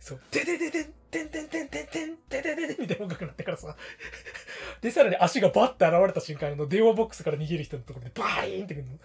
[0.00, 0.20] そう。
[0.30, 3.76] ててててんてんてんてんてんてんててててみたいな音楽になってからさ。
[4.80, 8.98] で、さらに足がバッて現れた瞬間、あの、電話ボックスから逃げる人のところでバーンってくるの。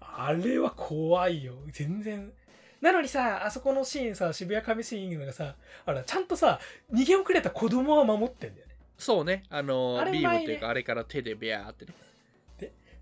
[0.00, 1.54] あれは怖いよ。
[1.68, 2.32] 全然。
[2.80, 6.60] なのにさ、あそこのシーンさ、渋谷上シーンがさ、あら、ちゃんとさ、
[6.92, 8.74] 逃げ遅れた子供は守ってんだよね。
[8.96, 9.44] そうね。
[9.50, 11.92] あのあれビーム前ねっていうかあれから手でビャーってね。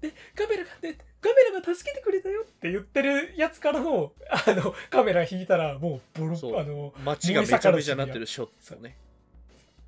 [0.00, 8.96] で、カメラが、で、カメラが助けてくれたよって言ってるやつからの、あの、カメラ引いたら、もう、ボロあの、街がめちゃめちゃなってるショットね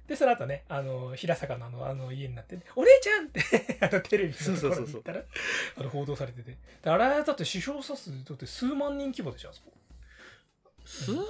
[0.08, 5.22] で、その後ね、あの、平坂のあの、あの家になって、お姉ちゃんって あの、テレビのところに行ったら、
[5.76, 6.56] あの、報道されてて。
[6.82, 9.72] であれ、だって死傷者数、だって数万人規模でしょ、あそこ。
[10.86, 11.24] 数万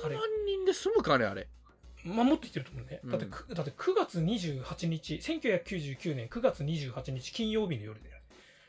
[0.47, 1.49] 人で済むかねあれ
[2.05, 3.01] まあ、もっと言ってると思うね。
[3.03, 8.11] うんだってく、だって9月28日、1999年9月28日金曜日の夜で、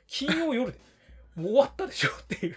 [0.08, 0.80] 金曜夜で、
[1.36, 2.54] もう終わったでしょっていう。
[2.54, 2.56] い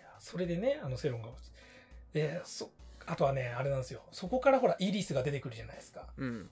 [0.00, 1.52] や、それでね、あの世論が落ち
[2.12, 2.72] で、そ、
[3.06, 4.02] あとはね、あれなんですよ。
[4.12, 6.06] そこからほら、イリスが出てくるじゃないですか。
[6.16, 6.50] うん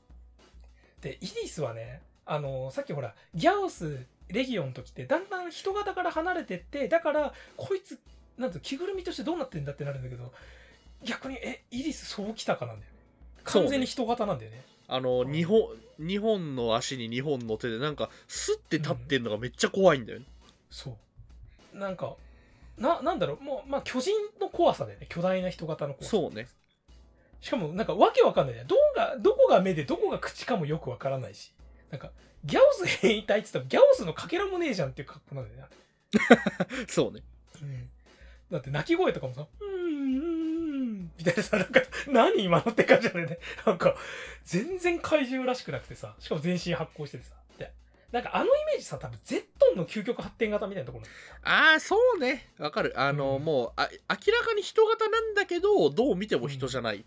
[1.00, 7.98] で、イリスはね、あの、さっきほら、ギャオス、レギオンの時って、だんだん人型から離れてって、だから、こいつ、
[8.36, 10.32] なんと着ぐるみとしてどうなってんだってなるんだけど、
[11.02, 12.98] 逆に、え、イリスそうきたかなんだよね。
[13.44, 14.62] 完全に人型なんだよね。
[14.86, 15.68] あの日本
[16.00, 20.26] 日本の足に日本の手でなんかスッて立ってんのがめっちゃ怖いんだよね、
[20.68, 20.96] そ
[21.72, 21.78] う。
[21.78, 22.16] なんか、
[22.80, 25.06] な、なんだろう、もう、まあ、巨人の怖さだよね。
[25.08, 26.10] 巨大な人型の怖さ。
[26.10, 26.48] そうね
[27.40, 28.64] しかも、なんか、わけわかんないね。
[28.66, 31.54] どこが、どこが目で、どこが口かもよくわからないし。
[31.90, 32.10] なんか、
[32.44, 35.66] ギャオス変異体って言ったら、ギャオスのかけらもねえじゃんっていう格好なんだよね。
[36.88, 37.22] そうね
[37.62, 37.90] うん
[38.50, 43.38] だって鳴き声とかもさ、うーん、みたいなさ、なんか、何今のって感じだよね。
[43.64, 43.94] なんか、
[44.44, 47.36] 全然怪獣らしくなくてさ、しかも全身発光しててさ。
[48.12, 51.04] で、なんかあのイメージさ、多分ゼットンの究極発展型みたいなところ。
[51.42, 57.04] ああそうねわかるあの、うんもうあ明らかに人型なんだけどどう見ても人じゃない、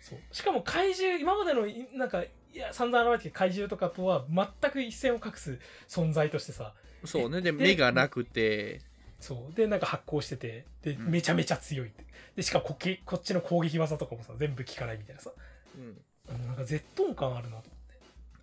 [0.00, 0.18] そう。
[0.32, 5.58] しかも怪獣、今までの、いなんか、いや、散々現れて怪獣とかとは全く一線を画す
[5.88, 6.74] 存在としてさ、
[7.04, 8.80] そうねでで目がなくて
[9.20, 9.54] そう。
[9.54, 12.04] で、なんか発光してて、で、うんめちゃめちゃ強いって。
[12.36, 15.32] で、しかもこけこっちの攻撃技とかもさ、全部効かないみたいなさ。
[15.76, 17.70] うんうんなんかゼットン感あるなと。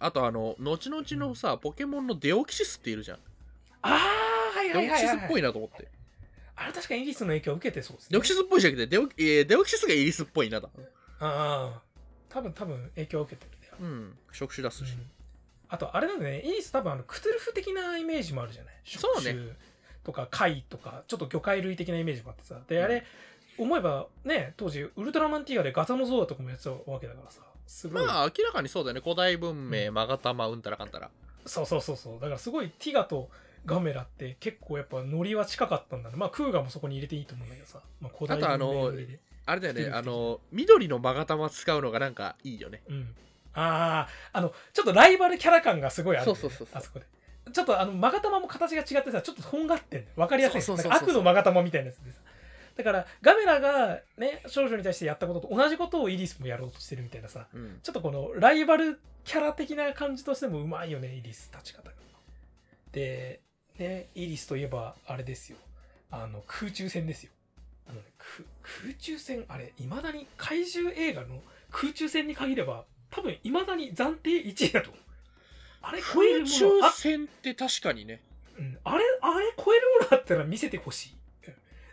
[0.05, 3.19] あとあの後々のさ、ポケモンのデオキシスっているじゃん
[3.81, 5.05] あー、はいデはいはい、はい。
[5.05, 5.87] オキシスっぽいなと思って
[6.55, 8.09] あれ確かにイリスの影響を受けてそうですね。
[8.11, 10.69] デオキシスっぽいじゃなくてデオ,、えーデオキシスがイリスっぽいなだ
[11.19, 11.81] ああ。
[12.29, 13.67] 多分多分影響を受けてるね。
[13.81, 15.09] うん触手出すし、うん
[15.67, 18.73] あと、あれだね、イリス多分あの、クトゥルフ的なイメージもあるじゃない？
[18.85, 19.35] そうね。
[20.03, 22.61] とか貝とか、ちょっと魚介類的なイメージもあってさ。
[22.67, 23.03] で、あれ、
[23.57, 27.41] 思えばね、当時、ウルトラマンティガでガザノゾーダとかもやってたわけだからさ。
[27.65, 28.05] すごい。
[28.05, 31.09] まあ明らかにそうだよね古代文明うんマガタマうんたらかんたら
[31.45, 32.13] そうそうそうそう。
[32.19, 33.29] だからすごいティガと
[33.65, 36.15] ガメラって結構やっぱノリは近かったんだね。
[36.17, 37.79] まあクーガもそこに入れていいと思うんだけどさ。
[38.01, 43.15] まあ古代あとあの文明ノリであれだよねあの緑のマガタマ使うのがなんかいいよねうん。
[43.55, 47.05] ああ、あの、ちょっとライバルキャラ感がすごいあるね、そうそうそうそうあそこで。
[47.53, 50.61] ちょっとあの、マガタマも形が違ってさ、ちょっととんがってんのわかりやすい。
[50.61, 52.19] そうそうそうそうなんか悪のマガタマみたいなやつでさ。
[52.75, 57.47] だから、ガメラがね、少女に対してやったことと同じことをイリスもやろうとしてるみたいなさ。
[57.53, 61.95] うんちょっとこのライバルキャラ的な感じとしてもうまいよね、イリス立ち方が。
[62.91, 63.41] で、
[63.77, 65.57] ね、イリスといえばあれですよ。
[66.11, 67.31] あの、空中戦ですよ。
[67.87, 68.45] あのね、く
[68.83, 75.01] 空中戦、あれ、未だに怪獣映画の空中戦に限れば、多分未だに暫定1位だと思う。
[75.81, 78.21] あれ超える空もの、あ,、中戦って確かにね
[78.57, 81.15] うん、あれ、あれ超えるものあったら見せてほしい。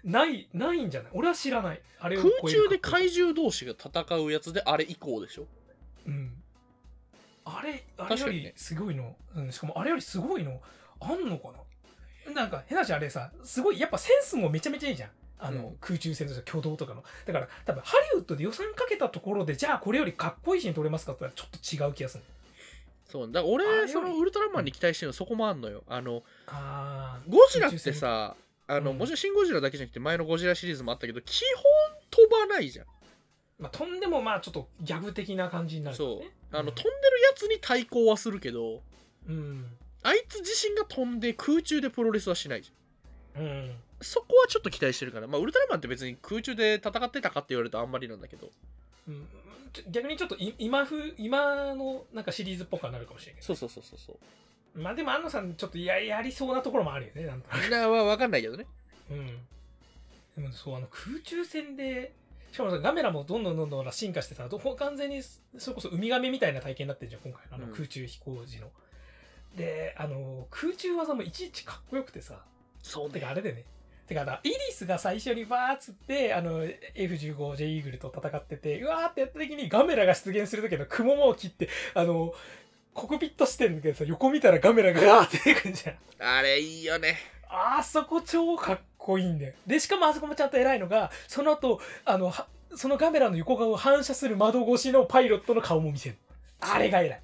[0.05, 1.13] うんない、ないんじゃない？
[1.15, 1.81] 俺は知らない。
[2.01, 5.47] あれ空中で怪獣同士が戦うやつであれ以降でしょ？
[6.07, 6.33] うん。
[7.45, 10.61] あれ、あれよりすごいの、うん、しかもあれよりすごいの、
[11.01, 11.53] あんのか
[12.27, 12.33] な？
[12.33, 15.11] なんか、変な話あれさ、すごい、やっぱセンスもめちゃめちゃいいじゃん。
[15.39, 15.77] あの、うん。
[15.81, 17.03] 空中戦として挙動とかの。
[17.27, 22.25] だから、多分ハリウッドで予算かけたところで、じゃあこれよりかっこいいシーン撮れますかってちょっと違う気がする。
[23.09, 23.31] そう。
[23.31, 25.83] だ俺そのウルトラマンに期待してるのそこもあんのよ。
[25.89, 26.23] あの
[27.29, 28.37] ゴジラって、さ
[28.77, 31.65] あの、うんもちろんシン・ゴジラだけじゃなくて前のゴジラシリーズもあったけど基本
[32.11, 32.87] 飛ばないじゃん
[33.59, 36.31] まあ、飛んでもまあちょっとギャグ的な感じになるからそうね。
[36.51, 38.83] あの、うん飛んでるやつに対抗はするけど
[39.29, 39.67] うん。
[40.03, 43.75] あいつ自身が飛んで空中でプロレスはしないじゃんうん。
[44.01, 48.51] そこはちょっと期待してるからまあウルトラマンって別に空中で戦ってたかって言われるとあんまりなんだけど
[49.07, 49.29] うん
[49.91, 53.55] 逆にちょっとい今風、今のなんかシリーズっぽくはなるかもしれないけど。
[53.55, 54.17] そうそうそうそうそう
[54.75, 58.67] まあでも安野さんちょっとややりそうなところもあるよねなんとなくなは分かんないけどね。
[59.11, 59.27] うん。
[60.37, 62.15] でもそうあの空中戦で
[62.51, 67.43] しかもさガメラもどんどんどんどん進化してさど完全にそれこそウミガメみたいな体験になってるじゃん今回。
[67.51, 67.73] のあのうん。
[67.73, 68.71] 空中飛行時の、
[69.57, 72.43] であの空中技もいちいちかっこよくてさ。
[72.83, 73.65] そうてかあれでね。
[74.07, 82.35] てかあのイリスが最初にバーッつってあの F15J イーグルと戦っててうわーってやった時にガメラが出現する時の雲間を切ってあの
[82.95, 87.17] コクピット視点だけどさ横見たらガメラがガーって出てくるじゃんあれいいよね
[87.49, 89.53] あそこ超かっこいいんだよ。
[89.67, 96.17] で、しかもあそこもちゃんと偉いのが、その後、あの、はそのカメラの横顔を反射する窓越しのパイロットの顔も見せる。
[96.61, 97.23] あれが偉い。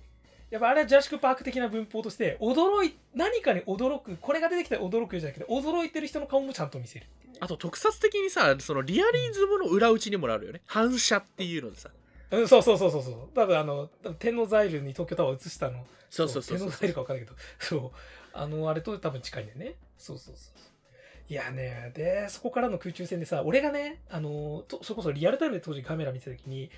[0.51, 7.07] やっぱあれはジャラシック・パーク的な文法として、驚い、何かに驚く、これが出てきたら驚くじゃなくて、驚いてる人の顔もちゃんと見せる。
[7.41, 11.91] あと特撮的にさそのリアリズムの裏打ちにもなるよね反射っていうのでさ
[12.31, 13.15] うん、そうそうそうそうそう。
[13.35, 15.87] 多分あの、天王ザイルに東京タワー映したの。
[16.11, 17.91] そうそうそうそう天王ザイルか分かんないけど、 そう。
[18.33, 19.75] あの、あれと多分近いんだよね。
[19.97, 20.55] そうそうそう。
[21.31, 26.71] いやね、で、そこからの空中戦でさ、俺がね、あの、とそれこそリアルタイムで当時カメラ見てた時に、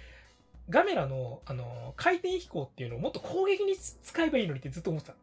[0.69, 5.19] ガメラの、あの、回転飛行っていうのをもっと攻撃に使えばいいのにってずっと思ってたの。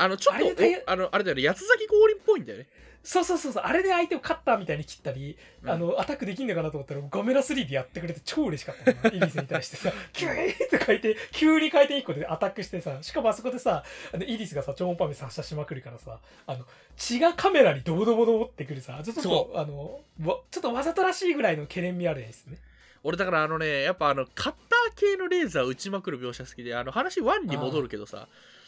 [0.00, 2.68] あのちょっとあれあのあれだよね八つ咲き氷っぽいんだよね
[3.02, 9.16] そうそうそうそう、あれで相手をカッターみたいに切ったり、うんあの、アタックできんのかなと思ったら、ガメラ3でやってくれて超嬉しかったの。
[9.16, 22.58] イリスに対してさ、 キューって回転、急に回転1個でアタックしてさ、しかもあそこでさ、あのイリスがさ、超音波メス発射しまくるからさ、あの、血がカメラにドボドボドボってくるさ、ちょっとそあの、わちょっとわざとらしいぐらいの懸念味あるですね。
[23.02, 28.24] 俺だからあのねやっぱあのカッター系のレーザー打ちまくる描写好きであの話1に戻るけどさうん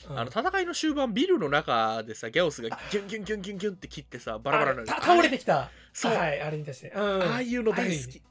[0.09, 5.71] あの戦いの終盤ビルの中でさギャオスがギュンギュンギュンギュンギュンって切ってさバラバラになる倒れてきた。
[5.93, 6.91] そうはい、あれに対して。
[6.91, 7.23] うん。
[7.23, 8.23] ああいうの大好き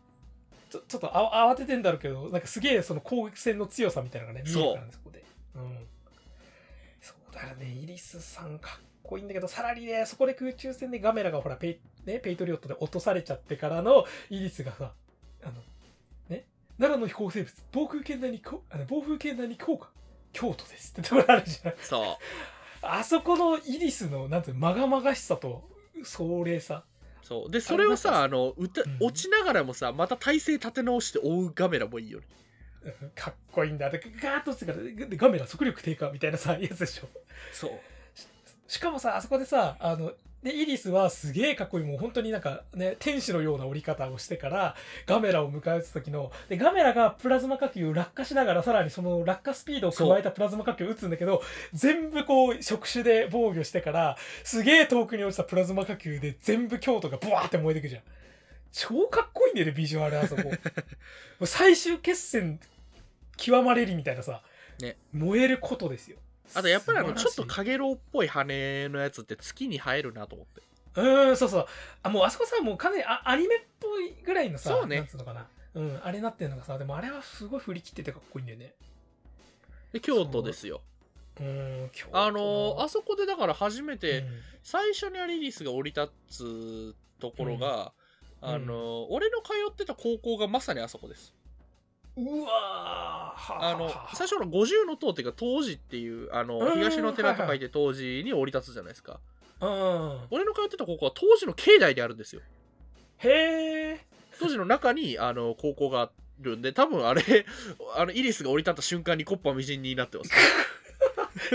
[0.72, 5.24] ちょちょっとあ慌ててんだろうけど、なんかすげえその攻撃戦の強さみたいなのがね、見えるからね、そこで。
[5.56, 5.78] うん。
[7.02, 14.94] そうだね、イリスさんかっこいいんだけど、さらにね、そこで空中戦でガメラがほらペイ、ね、ペイトリオットで落とされちゃってからのイリスがさ、
[15.44, 15.54] あの、
[16.30, 16.46] ね、
[16.80, 19.90] 奈良の飛行生物暴風圏内にこあの暴風圏内に効果
[20.34, 21.74] 京都ですってところあるじゃん。
[21.82, 22.06] そう。
[22.82, 25.64] あそこのイリスのなんてまがまがしさと
[26.04, 26.84] 壮麗さ。
[27.22, 27.52] そう。
[27.52, 28.98] でそれをさあの歌、うん。
[29.00, 32.26] 落ちながらもさまた体勢立て直して追うガメラもいいよね。
[33.02, 33.10] うん。
[33.12, 33.90] かっこいいんだ。
[33.90, 34.74] でガーッとしてか
[35.18, 37.08] ガメラ速力低下みたいなさやつでしょ。
[37.54, 37.72] そう。
[38.68, 40.14] しかもさあそこでさあの
[40.44, 41.86] でイリスはすげえかっこいい。
[41.86, 44.76] もう本当になんかね天使のような降り方をしてから
[45.06, 51.42] ガメラを迎え撃つ時のでガメラがプラズマ火球を落下しながらさらにその落下スピードを加えたプラズマ火球を撃つんだけど
[51.74, 58.02] 全部こう触手で防御してからすげえ遠くに落ちたプラズマ火球で全部京都がブワーって燃えてくじゃん。
[58.72, 60.44] 超かっこいいんだよねビジュアルあそこ。
[60.50, 60.50] も
[61.42, 62.60] う最終決戦
[63.38, 64.42] 極まれりみたいなさ、
[64.80, 64.98] ね。
[65.12, 66.18] 燃えることですよ
[66.54, 70.62] あとやっぱりあのちょっとかげろうっぽい羽のやつって月に入るなと思って
[70.96, 71.66] うーん、そうそう。
[72.04, 75.48] あ、もうあそこさ、もう完全にあアニメっぽいぐらいのさ、そうねなんつうのかな。
[75.74, 78.74] うん、あれなってるのがさ、でもあれはすごい振り切っててかっこいいんだよね。
[79.94, 80.82] で京都ですよ
[81.40, 82.04] うーん、今日。
[82.12, 84.28] あのーあそこでだから初めて、うん
[84.64, 87.94] 最初にアリリスが降り立つところが、
[88.42, 91.34] うんあのー俺の通ってた高校がまさにあそこです
[92.18, 99.20] うわあの最初の50の塔っていうか当時っていうあのうん東の寺と書いて当時に降り立つじゃないですか
[99.62, 100.20] うん。
[100.32, 102.42] 俺の通ってた高校は当時の境内であるんですよ
[103.20, 104.06] へえ。
[104.40, 107.24] 当時の中にあの高校があるんで多分あれ
[107.96, 110.32] あのイリスが降り立った瞬間にコッパみじんになってます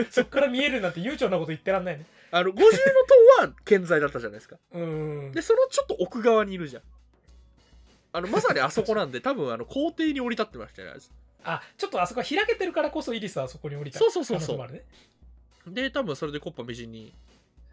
[0.10, 2.06] そっから見えるなんて悠長なこと言ってらんないね。
[2.30, 5.32] あの50の塔は健在だったじゃないですかうん。
[5.32, 6.82] でそのちょっと奥側にいるじゃん
[8.16, 11.00] あのまさにあそこなんで多分あの校庭に降り立ってましたよね
[11.44, 13.98] あちょっとあそこ開けてるからこそイリスはあそこに降りた。
[13.98, 14.72] そうそうそうそう。
[14.72, 14.82] ね。
[15.66, 17.12] で多分それでコッパみじんに。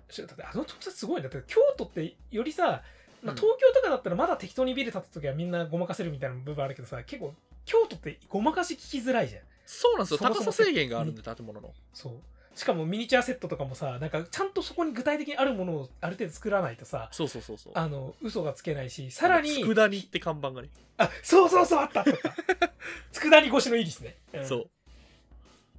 [0.10, 2.84] ちょだってあの特撮すごいんだって京都ってよりさ、
[3.24, 3.36] まあ、うん。
[3.36, 7.34] 東京とかだったらまだ適当にビル建った時はみんなごまかせるみたいな部分あるけどさ結構
[7.66, 9.42] 京都ってごまかし聞きづらいじゃん。
[9.66, 10.20] そうなんですよ。
[10.20, 11.72] 高さ制限があるんで建物の。
[11.94, 12.14] そう
[12.56, 17.74] しかもミニチュアセットとかもさなんかちゃんとそこに具体的にあるものをある程度作らないとさそうそうそうそう。
[17.76, 22.06] あの嘘がつけないしさらに佃煮って看板がね、あそうそうそうあったあっ
[23.12, 24.48] 佃煮越しのイリスね、うん。
[24.48, 24.70] そう。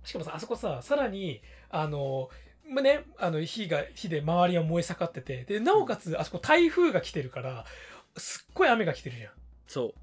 [0.02, 2.28] しかもさあそこささらにあの
[2.68, 7.66] まあね、あの火が火で周りは燃え盛っててでなおかつあそこ台風が来てるから
[8.16, 9.32] すっごい雨が来てるじゃん。
[9.66, 9.94] そう。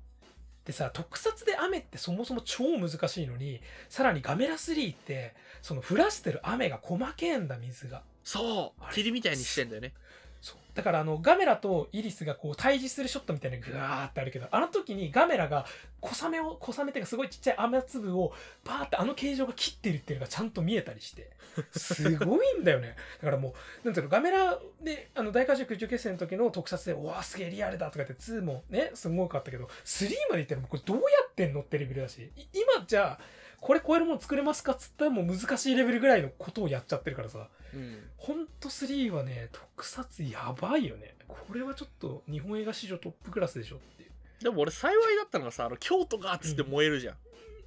[0.65, 8.03] でさ特撮で雨ってそもそも超難しいのにさらにガメラ3ってその降らしてる雨が細けえんだ水が。
[8.23, 8.93] そう。
[8.93, 9.93] 霧みたいにしてんだよね。
[10.41, 10.57] そう。
[10.73, 14.07] だからあのガメラとイリスがこう対峙するショットみたいなグワー。
[14.07, 15.65] ってあるけどあの時にガメラが
[15.99, 18.33] 小雨を小雨っていうかすごいちっちゃい雨粒を
[18.65, 21.29] バーってあの形状が切ってるっていうのがちゃんと見えたりして
[21.71, 22.95] すごいんだよね。
[23.21, 23.53] だからも
[23.83, 41.15] うなんていうのガメラであの大火事空中決戦の時の特撮で「うわすげえリアルだ」とか言って2もねすごかったけど3までいったらもうこれどうやってんのってレベルだしい今じゃあこれ超えるもの作れますかっつったらもう難しいレベルぐらいのことをやっちゃってるからさうんほんと3はね、特撮やばいよね。
[41.27, 44.09] これはちょっと日本映画史上トップクラスでしょっていう。
[44.43, 47.15] でも俺幸いだったのがさあの京都がっつって燃えるじゃん、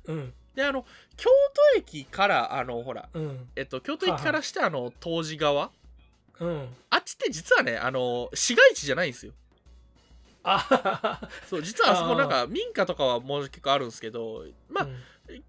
[0.07, 0.33] うん。
[0.55, 0.85] であの
[1.17, 1.31] 京
[1.75, 3.49] 都駅からあのほらうん。
[3.57, 5.71] えっと京都駅からしてあの東寺側
[6.41, 6.69] うん。
[6.91, 9.33] あっちって実はねあの市街地じゃないんですよ
[10.45, 14.97] あそう実はあそこなんか民家とかはもう結構あるんですけどまあ、うん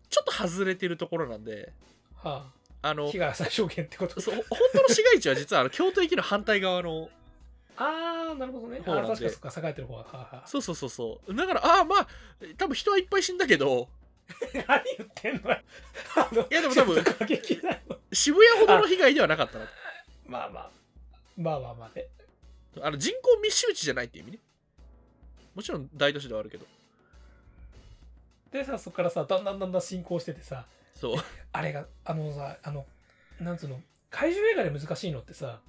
[0.10, 1.74] ちょっと外れてるところなんで
[2.16, 2.46] は
[2.82, 7.10] あのあ、被害最小限ってことそう本当の市街地は実はあの京都駅の反対側の
[7.78, 8.80] ああ、なるほどね。
[8.86, 10.04] あ確かそっか、栄えてる方は。
[10.04, 12.08] はあはあそうそうそうそうだからああまあ
[12.58, 13.90] 多分人はいっぱい死んだけど
[14.54, 15.52] 何言ってんの？
[15.52, 17.04] いやでも多分。
[18.14, 19.66] 渋谷ほどの被害ではなかったな
[20.26, 20.72] まあまあ。
[21.38, 22.08] まあまあまあね。
[22.82, 24.40] あの人口密集地じゃないって意味ね
[25.54, 26.66] もちろん大都市ではあるけど
[28.56, 31.18] でさ、そこからさ、だんだんだんだん進行しててさ、そう
[31.52, 32.86] あれが、あのさ、あの、
[33.40, 35.60] なんつうの、怪獣映画で難しいのってさ、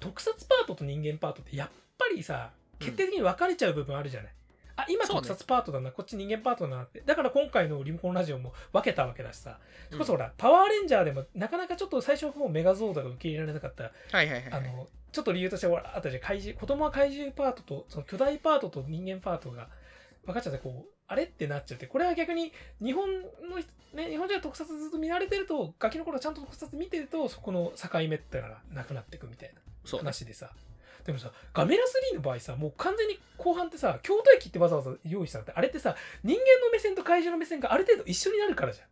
[0.00, 4.32] 特撮パートと人間パートってやっぱりさ、決定的に分かれちゃう部分あるじゃない。
[4.76, 7.00] あ、今そうね特撮パートだな、こっち人間パートだなって。
[7.06, 9.60] だから今回のリモコンラジオも分けたわけだしさ。
[9.86, 16.22] それこそほら、パワーレンジャーでもなかなかちょっと最初の方メガゾーダが受け入れられなかった、はいはいはいはいあの、ちょっと理由としてほらあったじゃん。
[16.22, 19.68] 怪獣、子供は怪獣パートと、その巨大パートと人間パートが
[20.26, 21.24] 分かっちゃって、こう、あれ？
[21.24, 22.52] ってなっちゃって、これは逆に
[22.82, 23.08] 日本
[23.48, 30.50] の人、ね、日本人は特撮ずっと見慣れてると、ガキの頃ちゃんと特撮見てると、そこの境目ってのがなくなっていくみたいなそうね話でさ。
[31.04, 38.86] でもさ、ガメラ3の場合さ、もう完全に後半ってさ、京都駅ってわざわざ用意したのって、あれってさ、人間の目線と怪獣の目線がある程度一緒になるからじゃん。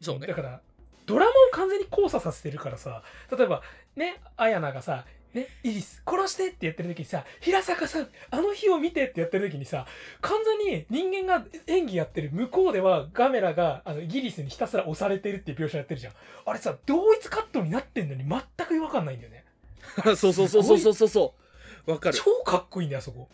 [0.00, 0.60] そうねだから、
[1.04, 3.02] ドラマを完全に交差させてるからさ、
[3.36, 3.62] 例えば、
[3.96, 5.04] ね、綾菜がさ、
[5.34, 9.86] ね、イリス、殺してってやってる時にさ、平坂さん、あの日を見てってやってる時にさ、
[10.20, 16.12] 完全に人間が演技やってる向こうではガメラがあのイギリスにひたすら押されてるっていう描写やってるじゃん。
[16.44, 19.44] あれさ、同一カットになってんのに全く違和感ないんだよね。
[20.16, 21.34] そうそうそうそうそうそうそ
[21.86, 23.28] うわかる超かっこいいんだよ、あそこ。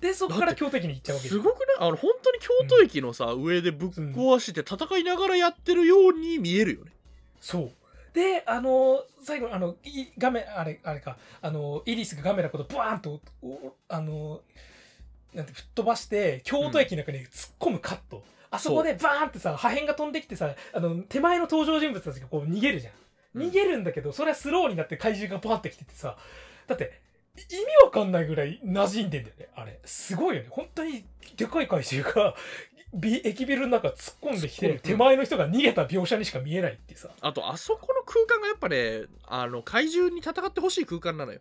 [0.00, 6.92] で、そこから京都駅に行っちゃうわけすごくねあの本当に京都駅のさ、上でぶっ壊して戦いながらやってるように見えるよね
[7.40, 7.72] そう。
[8.12, 14.40] で、あの最後、あの、いガメ、あれ、あれか、あのイリスがガメラことバーンと、おあの
[15.34, 18.22] なんて、吹っ飛ばして、京都駅の中に突っ込むカット。
[18.50, 22.92] あそこでバーンってさ、破片が飛んできてさ、あの、手前の登場人物たちがこう逃げるじゃん。
[22.92, 23.02] うん
[23.34, 26.18] 逃げるんだけど、それはスローになって怪獣がバーンってきててさ、
[26.66, 27.00] だって、
[27.36, 29.80] い意味わかんないぐらい馴染んでんだよね、あれ。
[29.86, 30.48] すごいよね。
[30.50, 31.06] 本当に、
[31.36, 37.08] でかい怪獣が、ビ駅ビルの中突っ込んできて、手前の人が逃げた描写にしか見えないってさ。
[37.20, 41.40] あとあそこの空間がやっぱねあの怪獣に戦ってほしい空間なのよ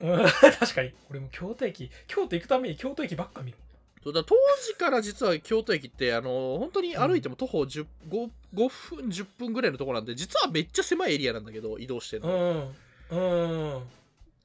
[0.00, 0.26] うん
[0.58, 0.92] 確かに。
[1.10, 3.58] 俺も京都駅、京都行くために京都駅ばっか見る。
[4.02, 4.34] そうだ当
[4.66, 12.74] 時から実は京都駅ってあの本当に歩いても徒歩10 5, 5分10分ぐらいのところなんで実はめっちゃ狭いエリアなんだけど移動してるの、
[13.10, 13.18] うん。
[13.18, 13.82] うん。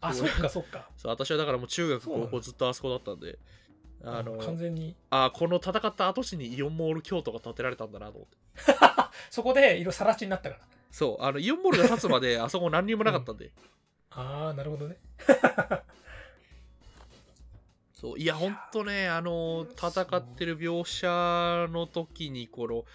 [0.02, 0.90] あ、そっかそっか。
[0.98, 3.40] そう私はだからもう中学高校ずっとあそこだったんで
[4.06, 4.96] あの完全に。
[5.10, 8.38] あこの戦った跡地にイオンモール京都が建てられたんだなと思って
[9.32, 10.62] そこで色さら地になったから。
[10.92, 13.52] そうあのイオンモールが建つまで あそこ何にもなかったんで、
[14.12, 14.98] ああ、なるほどね。
[17.92, 22.86] そういやほんとねあの戦ってる描写の時にこの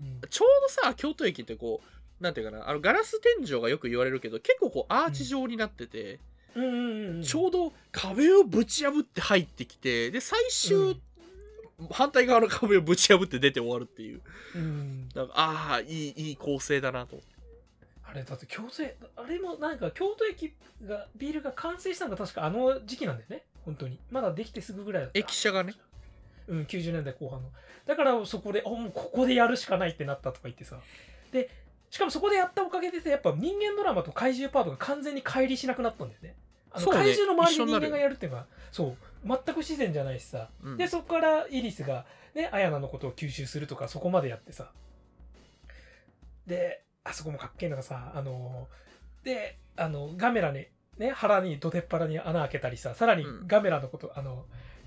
[0.00, 6.20] うんちょうどさ京都駅ってこうなんていうかなあのガラス天井がよく言われるけど結構こうアーチ状になってて、
[6.54, 7.22] うんうんうん。
[7.22, 11.00] ちょうど壁をぶち破って入ってきてで最終、
[11.90, 14.20] 反対側の壁をぶち破って出て終わるっていう
[14.54, 15.08] うん。
[15.14, 17.40] なんかああいいいい構成だなと思って
[18.10, 20.52] あれ、だって京都駅、あれもなんか京都駅
[20.84, 23.44] が、ビールが完成したのが確かあの時期なんだよね。
[23.64, 23.98] 本当に。
[24.10, 25.18] まだできてすぐぐらいだった。
[25.18, 25.74] 駅舎がね。
[26.48, 27.48] うん、90年代後半の。
[27.86, 30.80] だからそこで、あ、もうここでやるしかないってなったとか言ってさ。
[31.30, 31.50] で、
[31.90, 36.36] しかもそこでやったおかげでさ、やっぱ人間ドラマと怪獣パートが完全に乖離しなくなったんだよね。
[36.72, 40.50] あの怪獣の周りに人間がやるっていうのは、そう、全く不自然じゃないしさ。
[40.62, 44.70] うんで、そこからイリスが、ね、アヤナのことを吸収するとか、そこまでやってさ。
[46.46, 48.68] で、あそこもかっけえのがさ、あの、
[49.24, 50.66] で、あの、ガメラに、
[50.98, 54.44] ね、腹に、どてっ腹に穴開けたりさ、さらにうんガメラのこと、あの、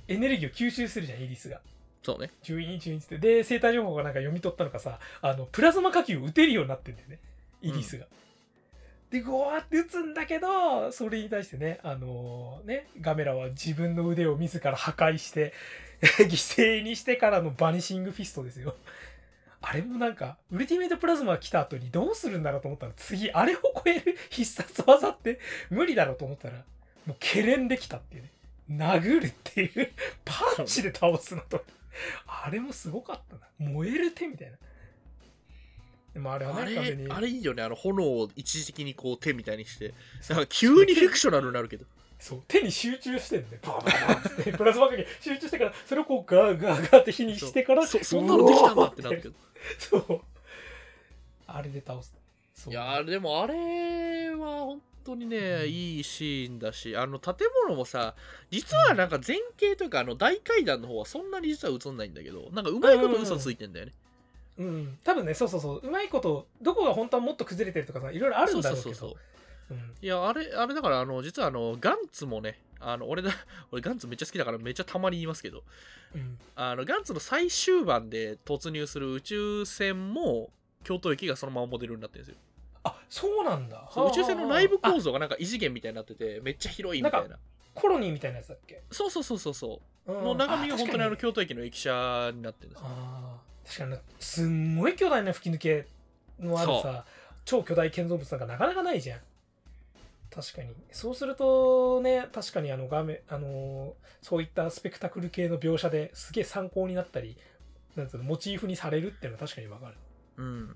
[0.08, 1.60] エネルギーを吸収するじゃん、イリスが。
[2.04, 3.18] そうね注意注意って。
[3.18, 7.20] で、生体情報がなんか読み取ったのかさ、あの、プラズマ火球を撃てるようになってんだよね。
[7.62, 8.06] イリスが。
[9.10, 15.54] で、ゴワーって撃つんだけど、それに対してね、あのね、ガメラは自分の腕を自ら破壊して、
[16.02, 18.76] 犠牲にしてからのバニシングフィストですよ。
[19.62, 25.40] あれもなんか、ウルティメイトプラズマが来た後にどうするんだろうと思ったら、次、あれを超える必殺技って
[25.70, 26.66] 無理だろうと思ったら、
[27.06, 28.30] もう、ケレンできたっていうね。
[28.70, 29.92] 殴るっていう、
[30.26, 31.64] パンチで倒すのと。
[32.28, 33.42] あれもすごかったな。
[33.72, 34.58] 燃える手みたいな。
[36.14, 37.06] でもあれはあね、完全に。
[37.06, 39.94] れあれいいよねあの炎を一時的にこう手みたいにして
[40.30, 41.86] なんか急にフィクショナルになるけど
[42.20, 43.60] そう、手に集中してんね。
[43.62, 49.36] バーバーバーって、プラズマ火球集中してから、それをこうガーガーガーって火にしてから、そそんなのできたんだってなるけど
[49.78, 50.22] そう。
[51.48, 52.14] あれで倒す。
[52.70, 57.36] いやーでもあれは本当にねいいシーンだしあの建
[57.68, 58.16] 物もさ
[58.50, 63.94] 実はなんか前景というかあの大階段の方はそんなに実は映んないんだけどなんかうまいこと嘘ついてんだよね
[64.58, 64.98] うん。
[65.04, 65.82] 多分ね、そうそうそう。
[65.84, 68.96] うまいこと、どこが本当はもっと崩れてるとかさ、いろいろあるんだろうけど。
[68.96, 69.20] そうそうそう
[69.72, 73.32] うんいやあれあれだからあの実はあのガンツもねあの俺だ
[73.72, 75.64] 俺ガンツめっちゃ好きだからめっちゃたまに言いますけど
[76.14, 76.38] うん。
[76.56, 80.52] あのガンツの最終盤で突入する宇宙船も
[80.84, 82.42] 京都駅がそのままモデルになってるんですよ
[82.84, 83.90] あ、そうなんだ。
[83.94, 87.38] そう宇宙船の内部あ構造がなんか異次元みたいになっててめっちゃ広いみたいな。
[87.74, 88.84] コロニーみたいなやつだっけ？
[88.92, 90.12] そうそうそうそうそう。
[90.14, 90.24] うん。
[90.24, 92.86] の中身が本当にあの京都駅の駅舎になってるんですよ。
[92.88, 95.88] あー確かにねすんごい巨大な吹き抜け
[96.40, 97.06] のあるさ
[97.46, 99.20] 超巨大建造物なんかなかなかないじゃん。
[100.30, 100.70] 確かに。
[100.92, 107.38] そうするとね確かにあの画面あのーそういったスペクタクル系の描写ですげえ参考になったり
[107.96, 109.96] なんつうのモチーフにされるっていうのは確かにわかる。
[110.38, 110.76] うんうん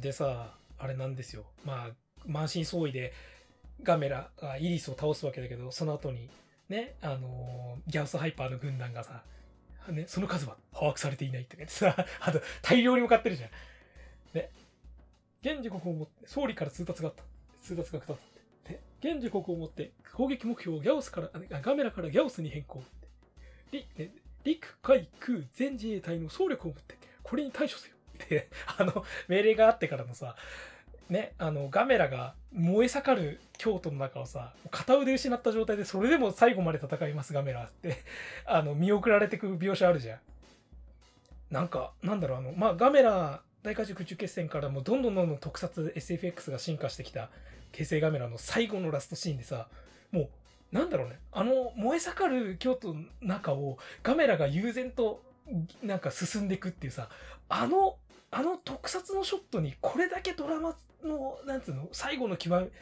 [0.00, 1.44] でさあれなんですよ。
[1.64, 1.90] まあ
[2.26, 3.12] 満身創痍で
[3.82, 6.30] ガメラがイリスを倒すわけだけどその後に
[6.68, 9.22] ねあのーギャウスハイパーの軍団がさ、
[9.88, 13.50] ね、その数は把握されていないってさ あと大量に向かってるじゃん。
[14.32, 14.50] ね。
[15.42, 17.24] 現時刻をもって総理から通達があった。
[17.62, 18.16] 通達が来たっ
[18.64, 18.80] て。
[19.02, 22.82] で現時刻をもって攻撃目標をギャオスからあガメラからギャオスに変更
[23.72, 24.10] りね
[24.44, 28.48] 陸海空全自衛隊の総力を持ってこれに対処せよって
[28.78, 30.36] あの命令があってからのさ
[31.08, 38.02] ねあのガメラが燃え盛る京都の中をさ片腕失った状態でそれでも最後まで戦いますガメラって。
[38.46, 40.18] あの見送られてく描写あるじゃん。
[41.50, 47.30] なんかなんだろうあのまあガメラ大怪獣空中決戦からもうどんどんどんどん特撮 SFX が進化してきた
[47.72, 49.68] 形成ガメラの最後のラストシーンでさ
[50.10, 50.28] もう
[50.72, 51.18] なんだろうね。
[51.32, 55.22] あの燃え盛る京都の中をガメラが悠然と
[55.82, 57.08] なんか進んでいくっていうさ
[57.48, 57.96] あの
[58.34, 62.72] あの特撮のショットにこれだけドラマのなんつうの最後の極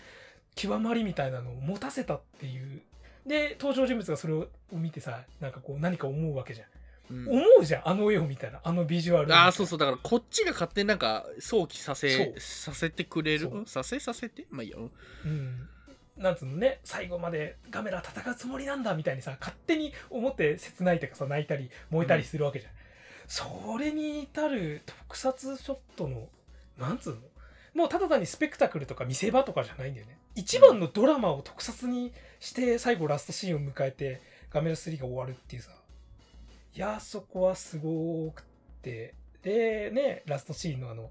[0.55, 2.83] 極まりみたいなのを持たせたっていう。
[3.27, 6.65] で登場人物がそれを見てさなんかこう何か思うわけじゃ
[7.13, 7.29] ん、うん。
[7.29, 9.33] 思うじゃんあの絵を見たらあのビジュアル。
[9.33, 13.49] ああそうそうだからこっちが勝手になんか想起させさせてくれる？
[13.67, 14.47] させさせて？
[14.51, 14.91] まあいいよ
[15.25, 15.69] うん。
[16.17, 22.73] なんつうのね最後までガメラ戦うつもりなんだみたいにさ勝手に思って切ないとかさ泣いたり燃えたりするわけじゃん、
[23.33, 26.29] それに至る特撮ショットの
[26.79, 27.21] なんつうの？
[27.73, 30.19] もうただ単にスペクタクルとか見せ場とかじゃないんだよね。
[30.35, 34.21] 一番のドラマを特撮にして最後ラストシーンを迎えて
[34.51, 35.71] ガメラ3が終わるっていうさ。
[36.75, 38.45] いやそこはすごくっ
[38.83, 39.15] て。
[39.43, 41.11] でねラストシーンのあの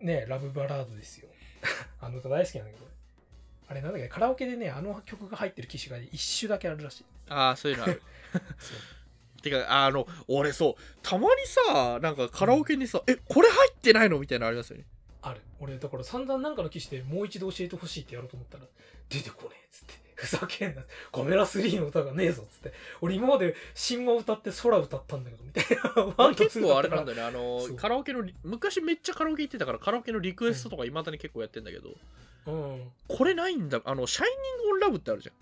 [0.00, 1.28] ねラブバラードですよ。
[2.00, 2.86] あの歌大好きなんだけど。
[3.66, 4.08] あれなんだっけ？
[4.08, 7.04] カラオケでねあの曲が入ってる機種が一種だけあるらしい。
[7.28, 8.00] ああそういうのある。
[8.32, 8.78] そ う
[9.44, 14.84] てかあの俺そうたまにさなんかカラオケにさ、えこれ入ってないのみたいなのありますよね。
[15.22, 15.40] ある。
[15.60, 18.64] 俺だから散々なんかの機種でもう一度教えてほしいってやろうと思ったら
[19.08, 20.04] 出てこねえっつって。
[20.14, 20.82] ふざけんな
[21.12, 22.72] カメラ3の歌がねえぞっつって。
[23.00, 25.64] 俺今まで神話歌って空歌ったんだけどみたい
[25.96, 26.14] な。
[26.16, 27.22] ワ ン結構あれなんだよね。
[27.24, 31.94] あのカラオケのリ昔めっちゃカラオケ行ってたからカラオケのリクエストとかいまだに結構やってんだけど、
[32.46, 32.92] うん。
[33.08, 33.82] これないんだ。
[33.84, 35.34] あの「Shinin' On Love」ってあるじゃん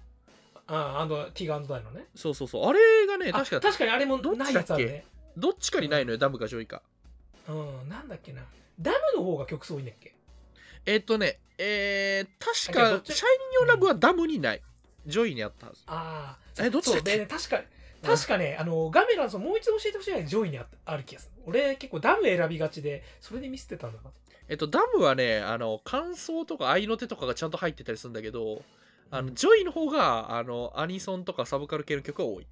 [0.66, 2.06] あああのティガ・ダイナのね。
[2.14, 2.66] そうそうそう。
[2.66, 5.04] あれがねあ確か確かにあれもないやつあるね。
[5.36, 6.82] どっちかにないのよダムか JOYか。
[7.48, 8.42] うんなんだっけな。
[8.80, 10.14] ダムの方が曲数多いんだっけ？
[10.86, 14.62] えっとねえー、確か Shinin' On Loveはダムにない、
[15.06, 15.82] JOYにあったはず。
[15.86, 17.26] ああえどっちだっけ？
[17.26, 17.60] 確か
[18.02, 21.42] 確かね、あのガメラのその「もういちど教えてほしい」が JOYにあある気がする。
[21.46, 24.10] 俺結構ダム選びがちでそれでミスってたんだな。
[24.48, 28.62] えっとダムはねあの感想とか合いの手とかがちゃんと入ってたりするんだけど
[29.12, 32.46] あのうん JOYの方があのアニソンとかサブカル系の曲が多い。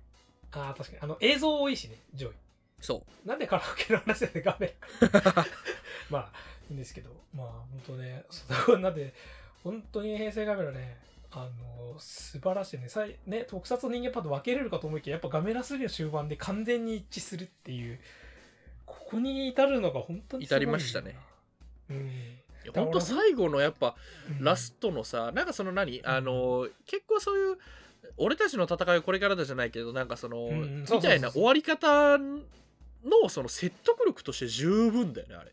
[0.53, 1.03] ああ確かに。
[1.03, 2.33] あの映像多いしね JOY
[2.81, 3.29] そう。
[3.29, 4.71] なんでカラオケの話で画面。
[6.11, 6.33] まあ
[6.69, 7.11] いいんですけど。
[7.35, 8.25] まあ本当ね
[8.67, 9.15] そんなで
[9.65, 10.99] 本当に平成ガメラね
[11.31, 11.49] あ
[11.83, 12.91] の素晴らしいね。
[12.91, 17.99] さいね特撮の人間パッド分けれるかと思いきややっぱガメラ3の終盤で完全に一致するっていう。
[18.85, 21.17] ここに至るのが本当にすごい至りましたね。
[21.89, 22.41] うん
[22.75, 23.97] ほんと最後のやっぱ
[24.39, 24.45] うん。
[24.45, 26.03] ラストのさなんかその何？
[26.05, 27.59] あの結構そういう
[28.17, 35.53] 俺たちの戦いはこれからだじゃないけどなんかその、みたいな終わり方のその説得力として十分だよねあれ。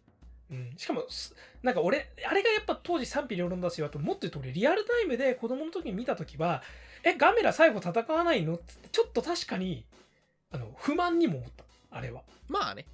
[0.49, 6.63] うん、しかもすなんか俺あれがやっぱ当時賛否両論だしあともっと言うと俺リアルタイムで子供の時に見た時は
[7.03, 9.85] 「えガメラ最後戦わないの?」ってちょっと確かに
[10.51, 11.65] あの不満にも思った。
[11.91, 12.85] あれは、まあね。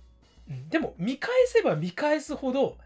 [0.50, 2.78] うん、でも見返せば見返すほど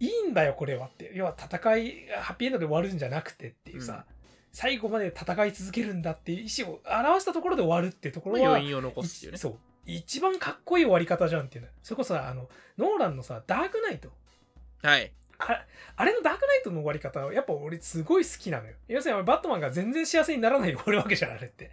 [0.00, 1.12] いいんだよこれはって。
[1.14, 4.14] 要は戦いがハッピーエンドで終わるんじゃなくてっていうさ、うん。
[4.50, 8.64] 最後まで戦い続けるんだっていう意思を表したところで終わるっていうところはね。
[8.64, 8.68] い
[9.38, 9.56] そう。
[9.86, 11.70] 一番かっこいい終わり方じゃんっていうの。
[11.82, 12.48] それこそさあの
[12.78, 14.08] ノーランのさダークナイト。
[14.82, 15.12] はい。
[15.38, 15.64] あ
[15.96, 18.74] あれのダークナイトの終わり方はやっぱ俺すごい好きなのよ。
[18.88, 21.70] 要するにバットマンが全然幸せにならないで終わるわけじゃんあれって。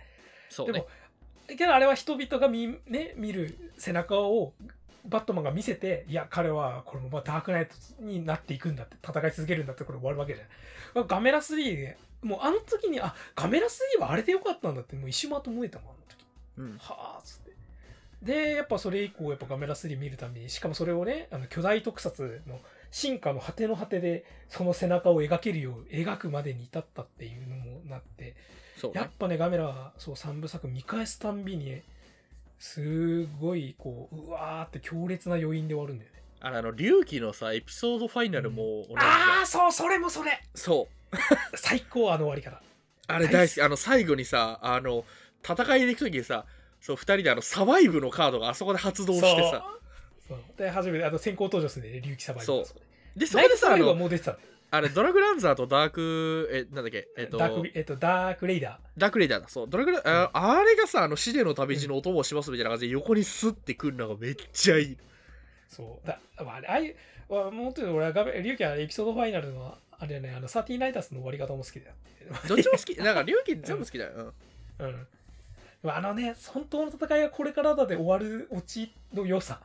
[0.49, 0.73] そうね。
[0.73, 0.87] でも
[1.55, 4.53] けどあれは人々が見,、ね、見る背中を
[5.07, 11.07] バットマンが見せていや彼はこれもまあダークナイトになっていくんだって戦い続けるんだってこれ終わるわけじゃん。
[11.07, 16.25] ガメラ3でもうあの時にあガメラ3はあれでよかったんだってもう一瞬まと思えたもんあの時。
[16.57, 16.77] うん。
[16.77, 17.51] はあっつって。
[18.21, 28.23] でやっぱそれ以降やっぱガメラ3見るたびにしかもそれをねあの巨大特撮の進化の果ての果てでその背中を描けるよう描くまでに至ったっていうのもなって。
[28.23, 28.91] ね。
[28.93, 31.81] やっぱねガメラはそう3部作見返すたんびに
[32.59, 36.23] すごいこううわーって強烈な余韻で終わるんだよね。
[36.39, 40.41] あのあの龍騎のさエピソードファイナルも同じだよああそうそれもそれ。
[40.55, 41.17] そう。
[41.55, 42.61] 最高あの終わり方。
[43.07, 43.61] あれ大好き。
[43.61, 45.05] あの最後にさあの
[45.43, 46.45] 戦いに行く時にさ
[46.81, 49.63] そう2人であのサバイブのカードがあそこで発動してさ。
[50.27, 50.39] そう。
[50.57, 52.07] で初めてあの先行登場するんでね。
[52.07, 52.81] 龍騎サバイバーそうこ
[53.15, 53.25] で。
[53.25, 57.07] そこでさあのもう出てたんだよあれドラグランザーとダークえなんだっけ？
[57.17, 59.47] えっとダークビえっとダークレイダダークレイダーだ。
[59.47, 64.85] そうドラグラああれがさあの死での旅路のお供をしますみたいな感じで横にスッてくるのがめっちゃいい。
[64.87, 64.97] ー
[65.69, 66.07] そう。
[66.07, 66.95] だまああれああいう
[67.29, 71.93] まあもっと俺はガメ龍騎はエピソードファイナルのあれねあのサティーナイタスの終わり方も好きだよ。
[72.47, 72.95] どっちも好き。
[73.01, 74.33] なんか龍騎全部好きだよ、
[74.79, 74.87] うん。
[74.87, 75.07] うん。
[75.89, 79.61] あのね、本当の戦いがこれからだで終わるオチの良さ。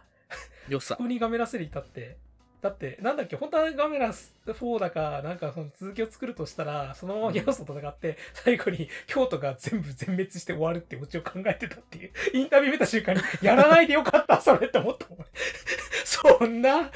[0.69, 0.95] よさ。
[0.97, 2.17] ここにガメラスリー立って、
[2.63, 4.13] だって、なんだっけ、本当はガメラ
[4.47, 15.19] 4だか、なんかその続きを作るとしたら、そのままギャオスと戦って、最後に京都が全部全滅して終わるってオチを考えてたっていう、インタビュー見た瞬間に、やらないでよかった、それって思ったもん。
[16.05, 16.91] そんな、タ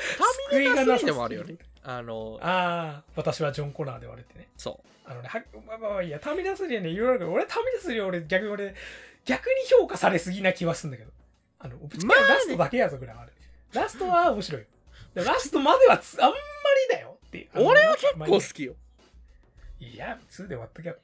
[0.53, 1.57] ーミネーター3でもあるよね。
[1.83, 4.49] あの、ああ、私はジョン・コナーで言われてね。
[4.57, 8.75] そあのね、はまあまあまあいいや、ターミナル3はね、いろいろあるけど、俺ターミナル3は俺逆に俺、
[9.25, 11.11] 逆に評価されすぎな気はするんだけど。
[11.59, 13.33] あの、ぶっちラストだけやぞぐらいはある。
[13.73, 14.67] ラストは面白い
[15.25, 17.49] ラストまではつあんまりだよって。
[17.55, 18.75] 俺は結まあ構好きよ。
[19.81, 20.97] いや、2で終わったけど。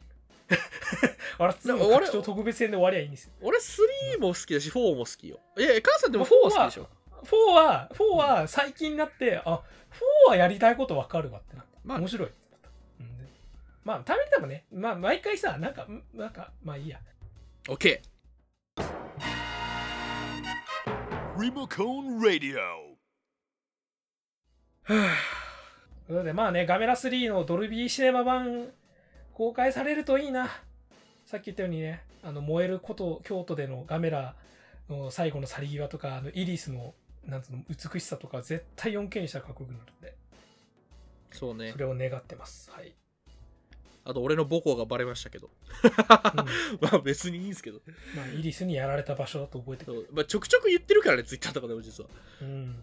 [1.39, 3.33] あら、2でも俺の拡張特別編で終わりゃいいんですよ。
[3.41, 5.39] 俺3も好きだし、4も好きよ。
[5.59, 6.89] いや、母さんでも4は好きでしょ
[7.25, 9.63] ？4は、4は最近になって、あ、
[10.27, 11.79] 4はやりたいことわかるわってなった。
[11.85, 12.29] まあ面白い。
[12.29, 13.25] うんで
[13.85, 17.01] まあ、ターミネーターもね、まあ、毎回さ、なんか、んなんか、まあいいや。
[17.69, 18.01] OK。
[21.37, 22.92] Remocone Radio.
[24.87, 25.01] という
[26.09, 28.69] ことでまあねガメラ3のドルビーシネマ版
[29.33, 30.49] 公開されるといいな。
[31.27, 34.35] さっき言ったようにねあの燃えること京都でのガメラ
[34.91, 36.95] の最後の去り際とかあのイリスの
[37.27, 40.17] なんつうの美しさとか絶対 4K にしたらかっこよくなるんで。
[41.31, 41.71] そうね。
[41.73, 41.79] そ。
[41.79, 42.71] れを願ってます。
[42.71, 42.93] はい、
[44.05, 45.49] あと、俺の母校がバレましたけど。
[45.85, 45.91] うん。
[46.83, 47.81] まあ別にいいんですけど。
[48.15, 50.09] まあ、イリスにやられた場所だと覚えてくる。
[50.13, 52.11] まあ、ちょくちょく言ってるからね、ツイッターとかでも実は。
[52.43, 52.83] うん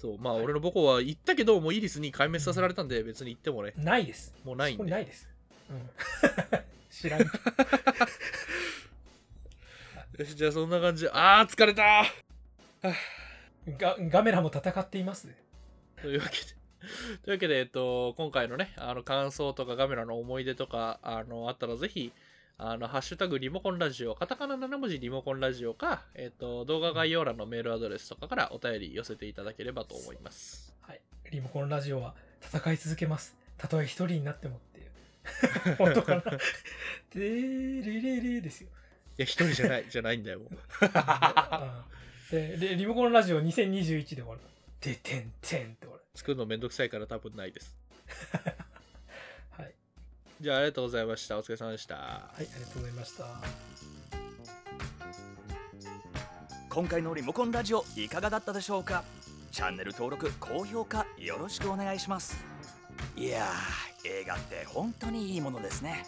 [0.00, 4.32] そう、まあ俺の母校は言ったけど、もうイリスに壊滅させられたんで、別に言ってもね、ないです。
[4.44, 4.76] もうないんで。
[4.76, 5.28] そこにないです、
[5.68, 5.90] うん、
[6.88, 7.20] 知らん
[10.18, 11.02] よし、じゃあそんな感じ。
[11.04, 11.10] で。
[11.12, 12.04] あー、疲れた。
[13.76, 15.36] ガガメラも戦っていますね。
[16.00, 16.44] というわけで。
[17.24, 22.12] というわけで、えっと、今回のね、あの感想とかガメラの思い出とか、あの、あったらぜひ、
[22.60, 30.74] あの、ハッシュタグリモコンラジオ、カタカナ7文字リモコンラジオか、えっと、動画概要欄のメールアドレスとかからお便り寄せていただければと思います。
[30.80, 31.00] はい。
[31.30, 33.36] リモコンラジオは戦い続けます。
[33.56, 35.76] たとえ一人になってもっていう。
[35.78, 36.22] 本当かな？
[37.14, 38.70] でレレレですよ。
[38.70, 40.50] いや、一人じゃない、じゃないんだよ、もう。
[42.34, 44.40] でリモコンラジオ2021で終わる。
[44.80, 46.02] でてんてんって終わる。
[46.12, 47.76] 作るのめんどくさいから多分ないです。
[50.38, 50.42] はい。
[50.42, 51.36] じゃあ、ありがとうございました。
[51.38, 51.94] お疲れ様でした。
[51.96, 52.00] は
[52.38, 53.24] い、ありがとうございました。
[56.70, 59.02] 今回のリモコンラジオいかがだったでしょうか？
[59.50, 62.44] チャンネル登録高評価よろしくお願いします
[63.16, 66.04] いやー映画って本当にいいものですね